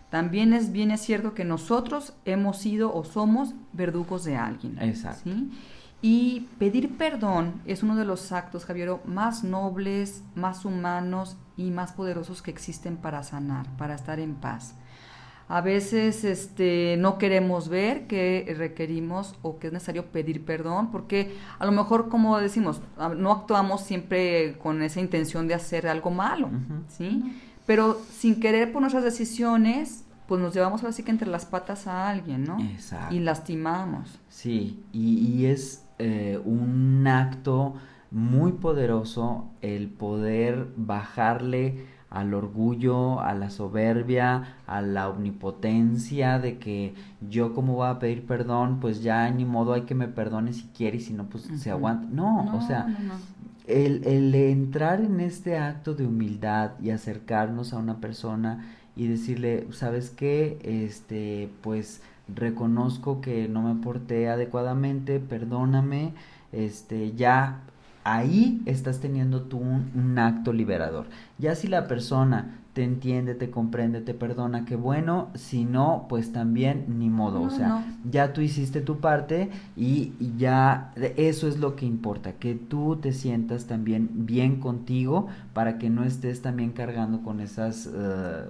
también 0.09 0.53
es 0.53 0.71
bien 0.71 0.89
es 0.89 1.01
cierto 1.01 1.35
que 1.35 1.45
nosotros 1.45 2.13
hemos 2.25 2.57
sido 2.57 2.91
o 2.95 3.03
somos 3.03 3.53
verdugos 3.73 4.23
de 4.23 4.37
alguien. 4.37 4.79
Exacto. 4.81 5.29
¿sí? 5.29 5.51
Y 6.01 6.47
pedir 6.59 6.97
perdón 6.97 7.61
es 7.65 7.83
uno 7.83 7.95
de 7.95 8.05
los 8.05 8.31
actos, 8.31 8.65
Javier, 8.65 8.97
más 9.05 9.43
nobles, 9.43 10.23
más 10.33 10.63
humanos 10.63 11.35
y 11.57 11.71
más 11.71 11.91
poderosos 11.91 12.41
que 12.41 12.51
existen 12.51 12.95
para 12.95 13.23
sanar, 13.23 13.65
para 13.77 13.95
estar 13.95 14.19
en 14.19 14.35
paz. 14.35 14.75
A 15.49 15.61
veces 15.61 16.23
este, 16.23 16.95
no 16.99 17.17
queremos 17.17 17.69
ver 17.69 18.05
que 18.05 18.53
requerimos 18.55 19.35
o 19.41 19.57
que 19.57 19.67
es 19.67 19.73
necesario 19.73 20.05
pedir 20.05 20.45
perdón, 20.45 20.91
porque 20.91 21.35
a 21.57 21.65
lo 21.65 21.71
mejor, 21.71 22.07
como 22.07 22.37
decimos, 22.37 22.81
no 23.17 23.31
actuamos 23.31 23.81
siempre 23.81 24.57
con 24.59 24.83
esa 24.83 25.01
intención 25.01 25.47
de 25.47 25.55
hacer 25.55 25.87
algo 25.87 26.11
malo, 26.11 26.49
¿sí? 26.87 27.35
Pero 27.65 27.99
sin 28.11 28.39
querer 28.39 28.71
por 28.71 28.81
nuestras 28.81 29.03
decisiones, 29.03 30.05
pues 30.27 30.39
nos 30.39 30.53
llevamos 30.53 30.83
así 30.83 31.01
que 31.01 31.09
entre 31.09 31.27
las 31.27 31.47
patas 31.47 31.87
a 31.87 32.07
alguien, 32.07 32.43
¿no? 32.43 32.59
Exacto. 32.61 33.15
Y 33.15 33.19
lastimamos. 33.19 34.19
Sí, 34.29 34.83
y, 34.93 35.17
y 35.17 35.47
es 35.47 35.83
eh, 35.99 36.39
un 36.43 37.05
acto 37.07 37.75
muy 38.11 38.53
poderoso 38.53 39.49
el 39.61 39.89
poder 39.89 40.67
bajarle 40.75 41.85
al 42.09 42.33
orgullo, 42.33 43.19
a 43.21 43.35
la 43.35 43.51
soberbia, 43.51 44.57
a 44.65 44.81
la 44.81 45.09
omnipotencia 45.09 46.39
de 46.39 46.57
que 46.57 46.95
yo 47.29 47.53
como 47.53 47.75
voy 47.75 47.87
a 47.87 47.99
pedir 47.99 48.25
perdón, 48.25 48.79
pues 48.79 49.03
ya 49.03 49.29
ni 49.29 49.45
modo 49.45 49.73
hay 49.73 49.81
que 49.83 49.93
me 49.93 50.07
perdone 50.07 50.53
si 50.53 50.63
quiere 50.69 50.97
y 50.97 51.01
si 51.01 51.13
no, 51.13 51.25
pues 51.29 51.43
se 51.53 51.69
aguanta. 51.69 52.07
No, 52.11 52.49
o 52.55 52.61
sea, 52.61 52.87
El, 53.67 54.03
el 54.07 54.33
entrar 54.33 55.01
en 55.01 55.19
este 55.19 55.57
acto 55.57 55.93
de 55.93 56.07
humildad 56.07 56.71
y 56.81 56.89
acercarnos 56.89 57.73
a 57.73 57.77
una 57.77 57.99
persona 58.01 58.65
y 58.95 59.07
decirle, 59.07 59.67
¿sabes 59.71 60.09
qué? 60.09 60.57
Este, 60.63 61.51
pues 61.61 62.01
reconozco 62.35 63.21
que 63.21 63.47
no 63.47 63.61
me 63.61 63.81
porté 63.81 64.29
adecuadamente, 64.29 65.19
perdóname, 65.19 66.13
este, 66.51 67.13
ya 67.13 67.61
ahí 68.03 68.61
estás 68.65 68.99
teniendo 68.99 69.43
tú 69.43 69.57
un, 69.57 70.17
acto 70.17 70.53
liberador. 70.53 71.05
Ya 71.37 71.55
si 71.55 71.67
la 71.67 71.87
persona 71.87 72.58
te 72.73 72.83
entiende, 72.83 73.33
te 73.33 73.49
comprende, 73.49 73.99
te 73.99 74.13
perdona, 74.13 74.63
qué 74.65 74.75
bueno, 74.75 75.29
si 75.33 75.65
no, 75.65 76.05
pues 76.07 76.31
también 76.31 76.85
ni 76.99 77.09
modo, 77.09 77.41
o 77.41 77.49
sea, 77.49 77.83
ya 78.09 78.31
tú 78.31 78.41
hiciste 78.41 78.81
tu 78.81 78.99
parte 78.99 79.49
y, 79.75 80.13
ya 80.37 80.93
eso 81.17 81.47
es 81.47 81.57
lo 81.57 81.75
que 81.75 81.85
importa, 81.85 82.33
que 82.33 82.53
tú 82.53 82.97
te 82.97 83.11
sientas 83.11 83.65
también 83.65 84.09
bien 84.13 84.59
contigo 84.59 85.27
para 85.53 85.79
que 85.79 85.89
no 85.89 86.03
estés 86.03 86.41
también 86.41 86.71
cargando 86.71 87.23
con 87.23 87.39
esas, 87.41 87.89
eh, 87.93 88.45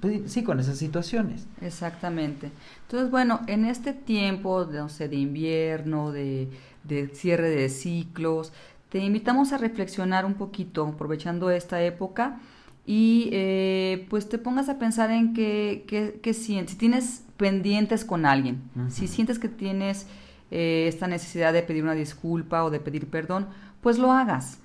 pues, 0.00 0.32
sí, 0.32 0.42
con 0.42 0.58
esas 0.58 0.78
situaciones. 0.78 1.46
Exactamente. 1.60 2.50
Entonces, 2.82 3.10
bueno, 3.10 3.40
en 3.46 3.66
este 3.66 3.92
tiempo, 3.92 4.66
no 4.72 4.88
sé, 4.88 5.08
de 5.08 5.16
invierno, 5.16 6.10
de, 6.10 6.48
de 6.84 7.08
cierre 7.08 7.50
de 7.50 7.68
ciclos, 7.68 8.52
te 8.88 8.98
invitamos 8.98 9.52
a 9.52 9.58
reflexionar 9.58 10.24
un 10.24 10.34
poquito, 10.34 10.86
aprovechando 10.86 11.50
esta 11.50 11.82
época, 11.82 12.40
y 12.84 13.28
eh, 13.32 14.06
pues 14.10 14.28
te 14.28 14.38
pongas 14.38 14.68
a 14.68 14.78
pensar 14.78 15.10
en 15.10 15.34
qué, 15.34 15.84
qué, 16.20 16.34
sientes, 16.34 16.72
si 16.72 16.78
tienes 16.78 17.24
pendientes 17.36 18.04
con 18.04 18.26
alguien, 18.26 18.62
si 18.88 19.06
sientes 19.06 19.38
que 19.38 19.48
tienes 19.48 20.06
eh, 20.50 20.86
esta 20.88 21.06
necesidad 21.06 21.52
de 21.52 21.62
pedir 21.62 21.82
una 21.84 21.94
disculpa 21.94 22.64
o 22.64 22.70
de 22.70 22.80
pedir 22.80 23.08
perdón, 23.08 23.46
pues 23.80 23.98
lo 23.98 24.12
hagas. 24.12 24.58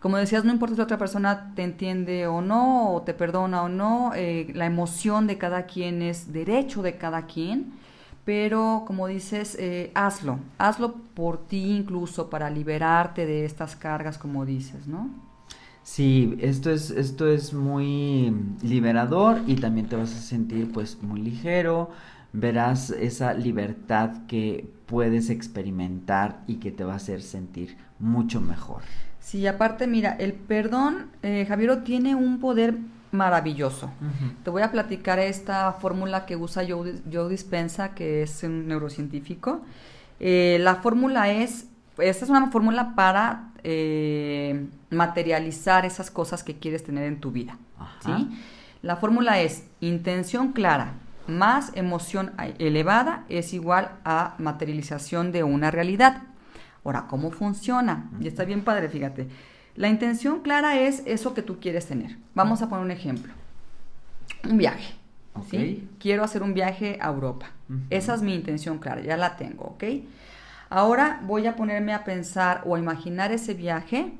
Como 0.00 0.18
decías, 0.18 0.44
no 0.44 0.52
importa 0.52 0.76
si 0.76 0.82
otra 0.82 0.98
persona 0.98 1.54
te 1.54 1.62
entiende 1.62 2.26
o 2.26 2.42
no, 2.42 2.92
o 2.94 3.02
te 3.02 3.14
perdona 3.14 3.62
o 3.62 3.68
no, 3.68 4.12
eh, 4.14 4.52
la 4.54 4.66
emoción 4.66 5.26
de 5.26 5.38
cada 5.38 5.64
quien 5.64 6.02
es 6.02 6.32
derecho 6.32 6.82
de 6.82 6.98
cada 6.98 7.26
quien, 7.26 7.72
pero 8.24 8.84
como 8.86 9.06
dices, 9.06 9.58
hazlo, 9.94 10.38
hazlo 10.58 10.94
por 11.14 11.46
ti 11.46 11.76
incluso 11.76 12.30
para 12.30 12.50
liberarte 12.50 13.26
de 13.26 13.44
estas 13.44 13.76
cargas, 13.76 14.18
como 14.18 14.44
dices, 14.44 14.86
¿no? 14.86 15.23
Sí, 15.84 16.36
esto 16.40 16.70
es, 16.70 16.90
esto 16.90 17.28
es 17.28 17.52
muy 17.52 18.34
liberador 18.62 19.42
y 19.46 19.56
también 19.56 19.86
te 19.86 19.96
vas 19.96 20.12
a 20.12 20.20
sentir 20.20 20.72
pues 20.72 21.02
muy 21.02 21.20
ligero, 21.20 21.90
verás 22.32 22.90
esa 22.90 23.34
libertad 23.34 24.26
que 24.26 24.68
puedes 24.86 25.28
experimentar 25.28 26.42
y 26.46 26.56
que 26.56 26.72
te 26.72 26.84
va 26.84 26.94
a 26.94 26.96
hacer 26.96 27.20
sentir 27.20 27.76
mucho 27.98 28.40
mejor. 28.40 28.82
Sí, 29.20 29.46
aparte, 29.46 29.86
mira, 29.86 30.16
el 30.18 30.32
perdón, 30.32 31.10
eh, 31.22 31.44
Javiero, 31.46 31.78
tiene 31.82 32.14
un 32.14 32.40
poder 32.40 32.76
maravilloso. 33.12 33.90
Te 34.42 34.50
voy 34.50 34.62
a 34.62 34.72
platicar 34.72 35.18
esta 35.18 35.72
fórmula 35.72 36.26
que 36.26 36.36
usa 36.36 36.64
Joe, 36.68 36.94
Joe 37.10 37.28
Dispensa, 37.28 37.94
que 37.94 38.22
es 38.22 38.42
un 38.42 38.66
neurocientífico. 38.68 39.62
Eh, 40.18 40.58
la 40.60 40.76
fórmula 40.76 41.30
es, 41.30 41.68
esta 41.98 42.24
es 42.24 42.30
una 42.30 42.50
fórmula 42.50 42.94
para 42.94 43.50
eh, 43.62 44.66
materializar 44.90 45.84
esas 45.86 46.10
cosas 46.10 46.42
que 46.42 46.58
quieres 46.58 46.84
tener 46.84 47.04
en 47.04 47.20
tu 47.20 47.30
vida. 47.30 47.58
¿sí? 48.04 48.28
La 48.82 48.96
fórmula 48.96 49.40
es 49.40 49.64
intención 49.80 50.52
clara 50.52 50.94
más 51.26 51.72
emoción 51.74 52.32
elevada 52.58 53.24
es 53.28 53.54
igual 53.54 53.92
a 54.04 54.34
materialización 54.38 55.32
de 55.32 55.42
una 55.42 55.70
realidad. 55.70 56.22
Ahora, 56.84 57.06
¿cómo 57.08 57.30
funciona? 57.30 58.10
Y 58.20 58.28
está 58.28 58.44
bien 58.44 58.62
padre, 58.62 58.88
fíjate. 58.88 59.28
La 59.74 59.88
intención 59.88 60.40
clara 60.40 60.78
es 60.78 61.02
eso 61.06 61.34
que 61.34 61.42
tú 61.42 61.58
quieres 61.60 61.86
tener. 61.86 62.16
Vamos 62.34 62.62
a 62.62 62.68
poner 62.68 62.84
un 62.84 62.90
ejemplo. 62.90 63.32
Un 64.44 64.58
viaje. 64.58 64.94
¿sí? 65.50 65.88
Quiero 65.98 66.22
hacer 66.22 66.42
un 66.42 66.54
viaje 66.54 66.98
a 67.00 67.08
Europa. 67.08 67.46
Esa 67.90 68.14
es 68.14 68.22
mi 68.22 68.34
intención 68.34 68.78
clara, 68.78 69.00
ya 69.00 69.16
la 69.16 69.36
tengo, 69.36 69.64
¿ok? 69.64 69.84
Ahora 70.74 71.20
voy 71.22 71.46
a 71.46 71.54
ponerme 71.54 71.94
a 71.94 72.02
pensar 72.02 72.62
o 72.66 72.74
a 72.74 72.80
imaginar 72.80 73.30
ese 73.30 73.54
viaje, 73.54 74.12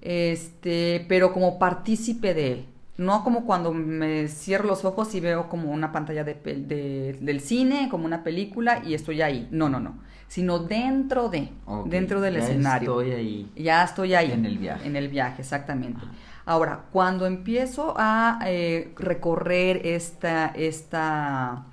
este, 0.00 1.04
pero 1.06 1.34
como 1.34 1.58
partícipe 1.58 2.32
de 2.32 2.52
él. 2.52 2.66
No 2.96 3.22
como 3.22 3.44
cuando 3.44 3.74
me 3.74 4.26
cierro 4.28 4.68
los 4.68 4.86
ojos 4.86 5.14
y 5.14 5.20
veo 5.20 5.50
como 5.50 5.70
una 5.70 5.92
pantalla 5.92 6.24
de, 6.24 7.18
del 7.20 7.40
cine, 7.40 7.88
como 7.90 8.06
una 8.06 8.24
película 8.24 8.80
y 8.82 8.94
estoy 8.94 9.20
ahí. 9.20 9.48
No, 9.50 9.68
no, 9.68 9.80
no. 9.80 9.98
Sino 10.28 10.60
dentro 10.60 11.28
de, 11.28 11.50
dentro 11.84 12.22
del 12.22 12.36
escenario. 12.36 13.02
Ya 13.02 13.08
estoy 13.08 13.20
ahí. 13.20 13.52
Ya 13.54 13.84
estoy 13.84 14.14
ahí. 14.14 14.32
En 14.32 14.46
el 14.46 14.56
viaje. 14.56 14.86
En 14.86 14.96
el 14.96 15.08
viaje, 15.08 15.42
exactamente. 15.42 16.00
Ahora, 16.46 16.86
cuando 16.90 17.26
empiezo 17.26 17.92
a 17.98 18.38
eh, 18.46 18.94
recorrer 18.96 19.86
esta, 19.86 20.46
esta 20.56 21.66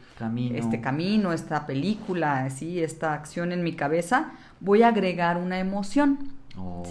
este 0.53 0.81
camino, 0.81 1.33
esta 1.33 1.65
película, 1.65 2.45
así, 2.45 2.81
esta 2.81 3.13
acción 3.13 3.51
en 3.51 3.63
mi 3.63 3.73
cabeza, 3.73 4.31
voy 4.59 4.83
a 4.83 4.89
agregar 4.89 5.37
una 5.37 5.59
emoción. 5.59 6.33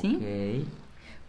¿sí? 0.00 0.64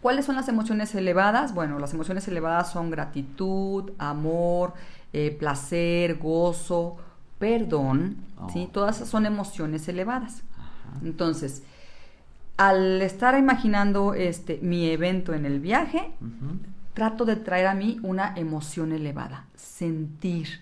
¿Cuáles 0.00 0.24
son 0.24 0.36
las 0.36 0.48
emociones 0.48 0.94
elevadas? 0.94 1.54
Bueno, 1.54 1.78
las 1.78 1.92
emociones 1.92 2.26
elevadas 2.26 2.72
son 2.72 2.90
gratitud, 2.90 3.92
amor, 3.98 4.72
eh, 5.12 5.36
placer, 5.38 6.16
gozo, 6.16 6.96
perdón, 7.38 8.16
¿sí? 8.52 8.68
Todas 8.72 8.96
son 8.96 9.26
emociones 9.26 9.88
elevadas. 9.88 10.42
Entonces, 11.04 11.62
al 12.56 13.02
estar 13.02 13.38
imaginando 13.38 14.14
este, 14.14 14.58
mi 14.62 14.88
evento 14.88 15.34
en 15.34 15.44
el 15.44 15.60
viaje, 15.60 16.12
trato 16.94 17.24
de 17.24 17.36
traer 17.36 17.66
a 17.66 17.74
mí 17.74 17.98
una 18.02 18.34
emoción 18.36 18.92
elevada, 18.92 19.46
sentir, 19.54 20.60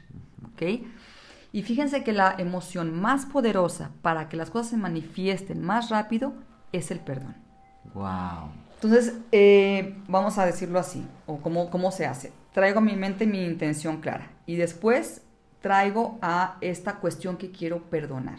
¿ok? 0.53 0.87
Y 1.52 1.62
fíjense 1.62 2.04
que 2.04 2.12
la 2.12 2.34
emoción 2.38 3.00
más 3.00 3.26
poderosa 3.26 3.90
para 4.02 4.28
que 4.28 4.37
las 4.37 4.50
cosas 4.50 4.70
se 4.70 4.76
manifiesten 4.76 5.62
más 5.62 5.88
rápido 5.90 6.34
es 6.72 6.90
el 6.90 7.00
perdón. 7.00 7.37
Wow. 7.94 8.50
Entonces, 8.74 9.14
eh, 9.32 9.96
vamos 10.06 10.38
a 10.38 10.46
decirlo 10.46 10.78
así, 10.78 11.04
o 11.26 11.38
cómo, 11.38 11.70
cómo 11.70 11.90
se 11.90 12.06
hace. 12.06 12.32
Traigo 12.52 12.78
a 12.78 12.82
mi 12.82 12.96
mente 12.96 13.26
mi 13.26 13.44
intención 13.44 14.00
clara 14.00 14.30
y 14.46 14.56
después 14.56 15.22
traigo 15.61 16.18
a 16.22 16.56
esta 16.61 16.96
cuestión 16.96 17.37
que 17.37 17.50
quiero 17.50 17.82
perdonar. 17.84 18.38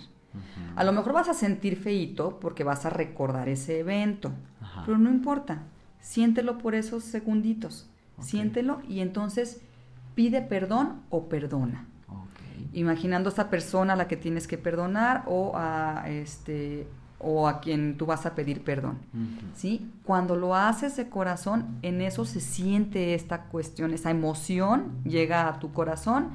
A 0.75 0.83
lo 0.83 0.91
mejor 0.91 1.13
vas 1.13 1.27
a 1.27 1.33
sentir 1.33 1.75
feito 1.75 2.39
porque 2.39 2.63
vas 2.63 2.85
a 2.85 2.89
recordar 2.89 3.49
ese 3.49 3.79
evento, 3.79 4.31
pero 4.85 4.97
no 4.97 5.09
importa, 5.09 5.63
siéntelo 5.99 6.57
por 6.57 6.75
esos 6.75 7.03
segunditos, 7.03 7.89
siéntelo 8.19 8.81
y 8.87 9.01
entonces 9.01 9.61
pide 10.15 10.41
perdón 10.41 11.01
o 11.09 11.27
perdona. 11.27 11.87
Imaginando 12.73 13.29
a 13.29 13.33
esa 13.33 13.49
persona 13.49 13.93
a 13.93 13.95
la 13.95 14.07
que 14.07 14.17
tienes 14.17 14.47
que 14.47 14.57
perdonar 14.57 15.23
o 15.27 15.53
a 15.55 16.05
este 16.07 16.87
o 17.19 17.47
a 17.47 17.59
quien 17.59 17.97
tú 17.97 18.05
vas 18.05 18.25
a 18.25 18.33
pedir 18.33 18.63
perdón. 18.63 18.99
¿sí? 19.55 19.91
Cuando 20.03 20.35
lo 20.35 20.55
haces 20.55 20.95
de 20.95 21.09
corazón, 21.09 21.77
en 21.81 22.01
eso 22.01 22.25
se 22.25 22.39
siente 22.39 23.13
esta 23.13 23.43
cuestión, 23.43 23.93
esa 23.93 24.09
emoción 24.09 25.01
llega 25.03 25.47
a 25.47 25.59
tu 25.59 25.73
corazón 25.73 26.29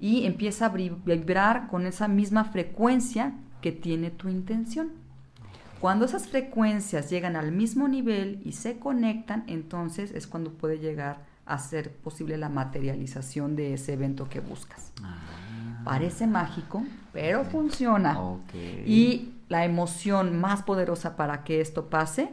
y 0.00 0.26
empieza 0.26 0.66
a 0.66 0.68
vibrar 0.68 1.66
con 1.68 1.86
esa 1.86 2.06
misma 2.06 2.44
frecuencia 2.44 3.34
que 3.60 3.72
tiene 3.72 4.10
tu 4.10 4.28
intención. 4.28 4.92
Cuando 5.80 6.04
esas 6.04 6.28
frecuencias 6.28 7.10
llegan 7.10 7.36
al 7.36 7.52
mismo 7.52 7.88
nivel 7.88 8.40
y 8.44 8.52
se 8.52 8.78
conectan, 8.78 9.44
entonces 9.46 10.12
es 10.12 10.26
cuando 10.26 10.52
puede 10.52 10.78
llegar 10.78 11.24
a 11.46 11.58
ser 11.58 11.92
posible 11.92 12.36
la 12.36 12.48
materialización 12.48 13.56
de 13.56 13.74
ese 13.74 13.94
evento 13.94 14.28
que 14.28 14.40
buscas. 14.40 14.92
Ah. 15.02 15.47
Parece 15.84 16.26
mágico, 16.26 16.84
pero 17.12 17.44
funciona. 17.44 18.18
Y 18.86 19.32
la 19.48 19.64
emoción 19.64 20.38
más 20.38 20.62
poderosa 20.62 21.16
para 21.16 21.44
que 21.44 21.60
esto 21.60 21.88
pase 21.88 22.30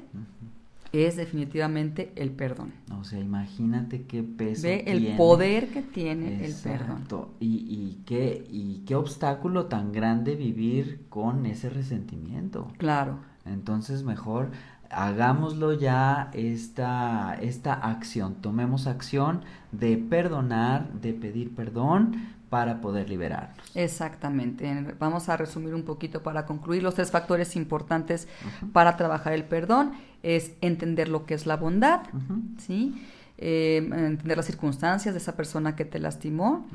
es 0.91 1.17
definitivamente 1.17 2.11
el 2.15 2.31
perdón. 2.31 2.73
O 2.99 3.03
sea, 3.03 3.19
imagínate 3.19 4.03
qué 4.03 4.23
peso 4.23 4.63
Ve 4.63 4.83
el 4.87 5.17
poder 5.17 5.69
que 5.69 5.81
tiene 5.81 6.45
el 6.45 6.53
perdón. 6.53 7.03
Y, 7.39 7.47
y, 7.47 8.03
qué, 8.05 8.47
y 8.49 8.83
qué 8.85 8.95
obstáculo 8.95 9.65
tan 9.65 9.91
grande 9.91 10.35
vivir 10.35 11.05
con 11.09 11.45
ese 11.45 11.69
resentimiento. 11.69 12.71
Claro. 12.77 13.19
Entonces, 13.45 14.03
mejor 14.03 14.51
hagámoslo 14.89 15.73
ya 15.73 16.29
esta, 16.33 17.35
esta 17.41 17.73
acción. 17.73 18.35
Tomemos 18.35 18.87
acción 18.87 19.41
de 19.71 19.97
perdonar, 19.97 20.93
de 20.93 21.13
pedir 21.13 21.53
perdón 21.53 22.34
para 22.49 22.81
poder 22.81 23.09
liberarnos. 23.09 23.57
Exactamente. 23.75 24.93
Vamos 24.99 25.29
a 25.29 25.37
resumir 25.37 25.73
un 25.73 25.83
poquito 25.83 26.21
para 26.21 26.45
concluir 26.45 26.83
los 26.83 26.95
tres 26.95 27.11
factores 27.11 27.55
importantes 27.55 28.27
para 28.73 28.97
trabajar 28.97 29.33
el 29.33 29.43
perdón. 29.43 29.93
Es 30.23 30.53
entender 30.61 31.07
lo 31.07 31.25
que 31.25 31.33
es 31.33 31.45
la 31.45 31.57
bondad, 31.57 32.01
¿sí? 32.57 32.95
Eh, 33.37 33.77
entender 33.77 34.37
las 34.37 34.45
circunstancias 34.45 35.13
de 35.13 35.19
esa 35.19 35.35
persona 35.35 35.75
que 35.75 35.85
te 35.85 35.99
lastimó. 35.99 36.65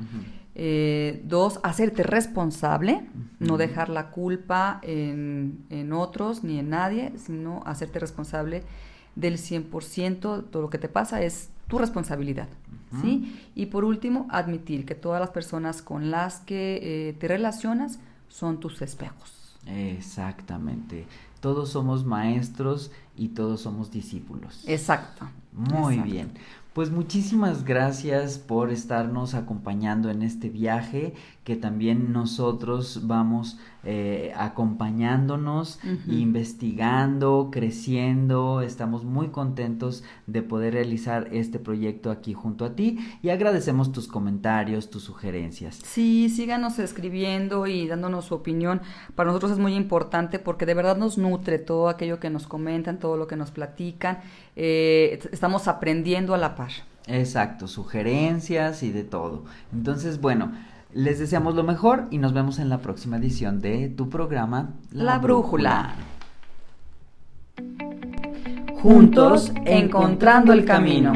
Eh, 0.53 1.21
dos, 1.25 1.59
hacerte 1.63 2.03
responsable, 2.03 3.07
no 3.39 3.57
dejar 3.57 3.89
la 3.89 4.11
culpa 4.11 4.79
en, 4.83 5.65
en, 5.69 5.91
otros 5.93 6.43
ni 6.43 6.59
en 6.59 6.69
nadie, 6.69 7.13
sino 7.17 7.63
hacerte 7.65 7.99
responsable 7.99 8.63
del 9.15 9.37
100%, 9.37 10.49
todo 10.49 10.61
lo 10.61 10.69
que 10.69 10.77
te 10.77 10.87
pasa 10.87 11.21
es 11.21 11.49
tu 11.71 11.77
responsabilidad. 11.77 12.49
¿sí? 13.01 13.33
Y 13.55 13.67
por 13.67 13.85
último, 13.85 14.27
admitir 14.29 14.85
que 14.85 14.93
todas 14.93 15.21
las 15.21 15.29
personas 15.29 15.81
con 15.81 16.11
las 16.11 16.41
que 16.41 16.79
eh, 16.83 17.13
te 17.13 17.29
relacionas 17.29 17.99
son 18.27 18.59
tus 18.59 18.81
espejos. 18.81 19.57
Exactamente. 19.65 21.07
Todos 21.39 21.69
somos 21.69 22.03
maestros 22.03 22.91
y 23.15 23.29
todos 23.29 23.61
somos 23.61 23.89
discípulos. 23.89 24.65
Exacto. 24.67 25.29
Muy 25.53 25.99
bien. 25.99 26.33
Pues 26.73 26.89
muchísimas 26.89 27.65
gracias 27.65 28.37
por 28.37 28.71
estarnos 28.71 29.33
acompañando 29.33 30.09
en 30.09 30.21
este 30.21 30.47
viaje 30.47 31.13
que 31.43 31.57
también 31.57 32.13
nosotros 32.13 33.07
vamos 33.07 33.57
eh, 33.83 34.31
acompañándonos, 34.37 35.79
investigando, 36.07 37.49
creciendo. 37.51 38.61
Estamos 38.61 39.03
muy 39.05 39.29
contentos 39.29 40.03
de 40.27 40.43
poder 40.43 40.75
realizar 40.75 41.27
este 41.31 41.57
proyecto 41.57 42.11
aquí 42.11 42.33
junto 42.33 42.63
a 42.63 42.75
ti 42.75 42.99
y 43.23 43.29
agradecemos 43.29 43.91
tus 43.91 44.07
comentarios, 44.07 44.91
tus 44.91 45.03
sugerencias. 45.03 45.79
Sí, 45.83 46.29
síganos 46.29 46.77
escribiendo 46.77 47.65
y 47.65 47.87
dándonos 47.87 48.25
su 48.25 48.35
opinión. 48.35 48.81
Para 49.15 49.27
nosotros 49.27 49.51
es 49.51 49.57
muy 49.57 49.73
importante 49.73 50.37
porque 50.37 50.67
de 50.67 50.75
verdad 50.75 50.95
nos 50.95 51.17
nutre 51.17 51.57
todo 51.57 51.89
aquello 51.89 52.19
que 52.19 52.29
nos 52.29 52.45
comentan, 52.45 52.99
todo 52.99 53.17
lo 53.17 53.25
que 53.25 53.35
nos 53.35 53.49
platican. 53.49 54.19
Eh, 54.55 55.19
estamos 55.31 55.67
aprendiendo 55.67 56.35
a 56.35 56.37
la 56.37 56.55
Exacto, 57.07 57.67
sugerencias 57.67 58.83
y 58.83 58.91
de 58.91 59.03
todo. 59.03 59.45
Entonces, 59.73 60.21
bueno. 60.21 60.51
Les 60.93 61.19
deseamos 61.19 61.55
lo 61.55 61.63
mejor 61.63 62.07
y 62.11 62.17
nos 62.17 62.33
vemos 62.33 62.59
en 62.59 62.67
la 62.67 62.79
próxima 62.79 63.15
edición 63.15 63.61
de 63.61 63.87
tu 63.87 64.09
programa 64.09 64.71
La, 64.91 65.19
Brújula. 65.19 65.95
Juntos, 68.81 69.53
encontrando 69.63 70.51
el 70.51 70.65
camino. 70.65 71.13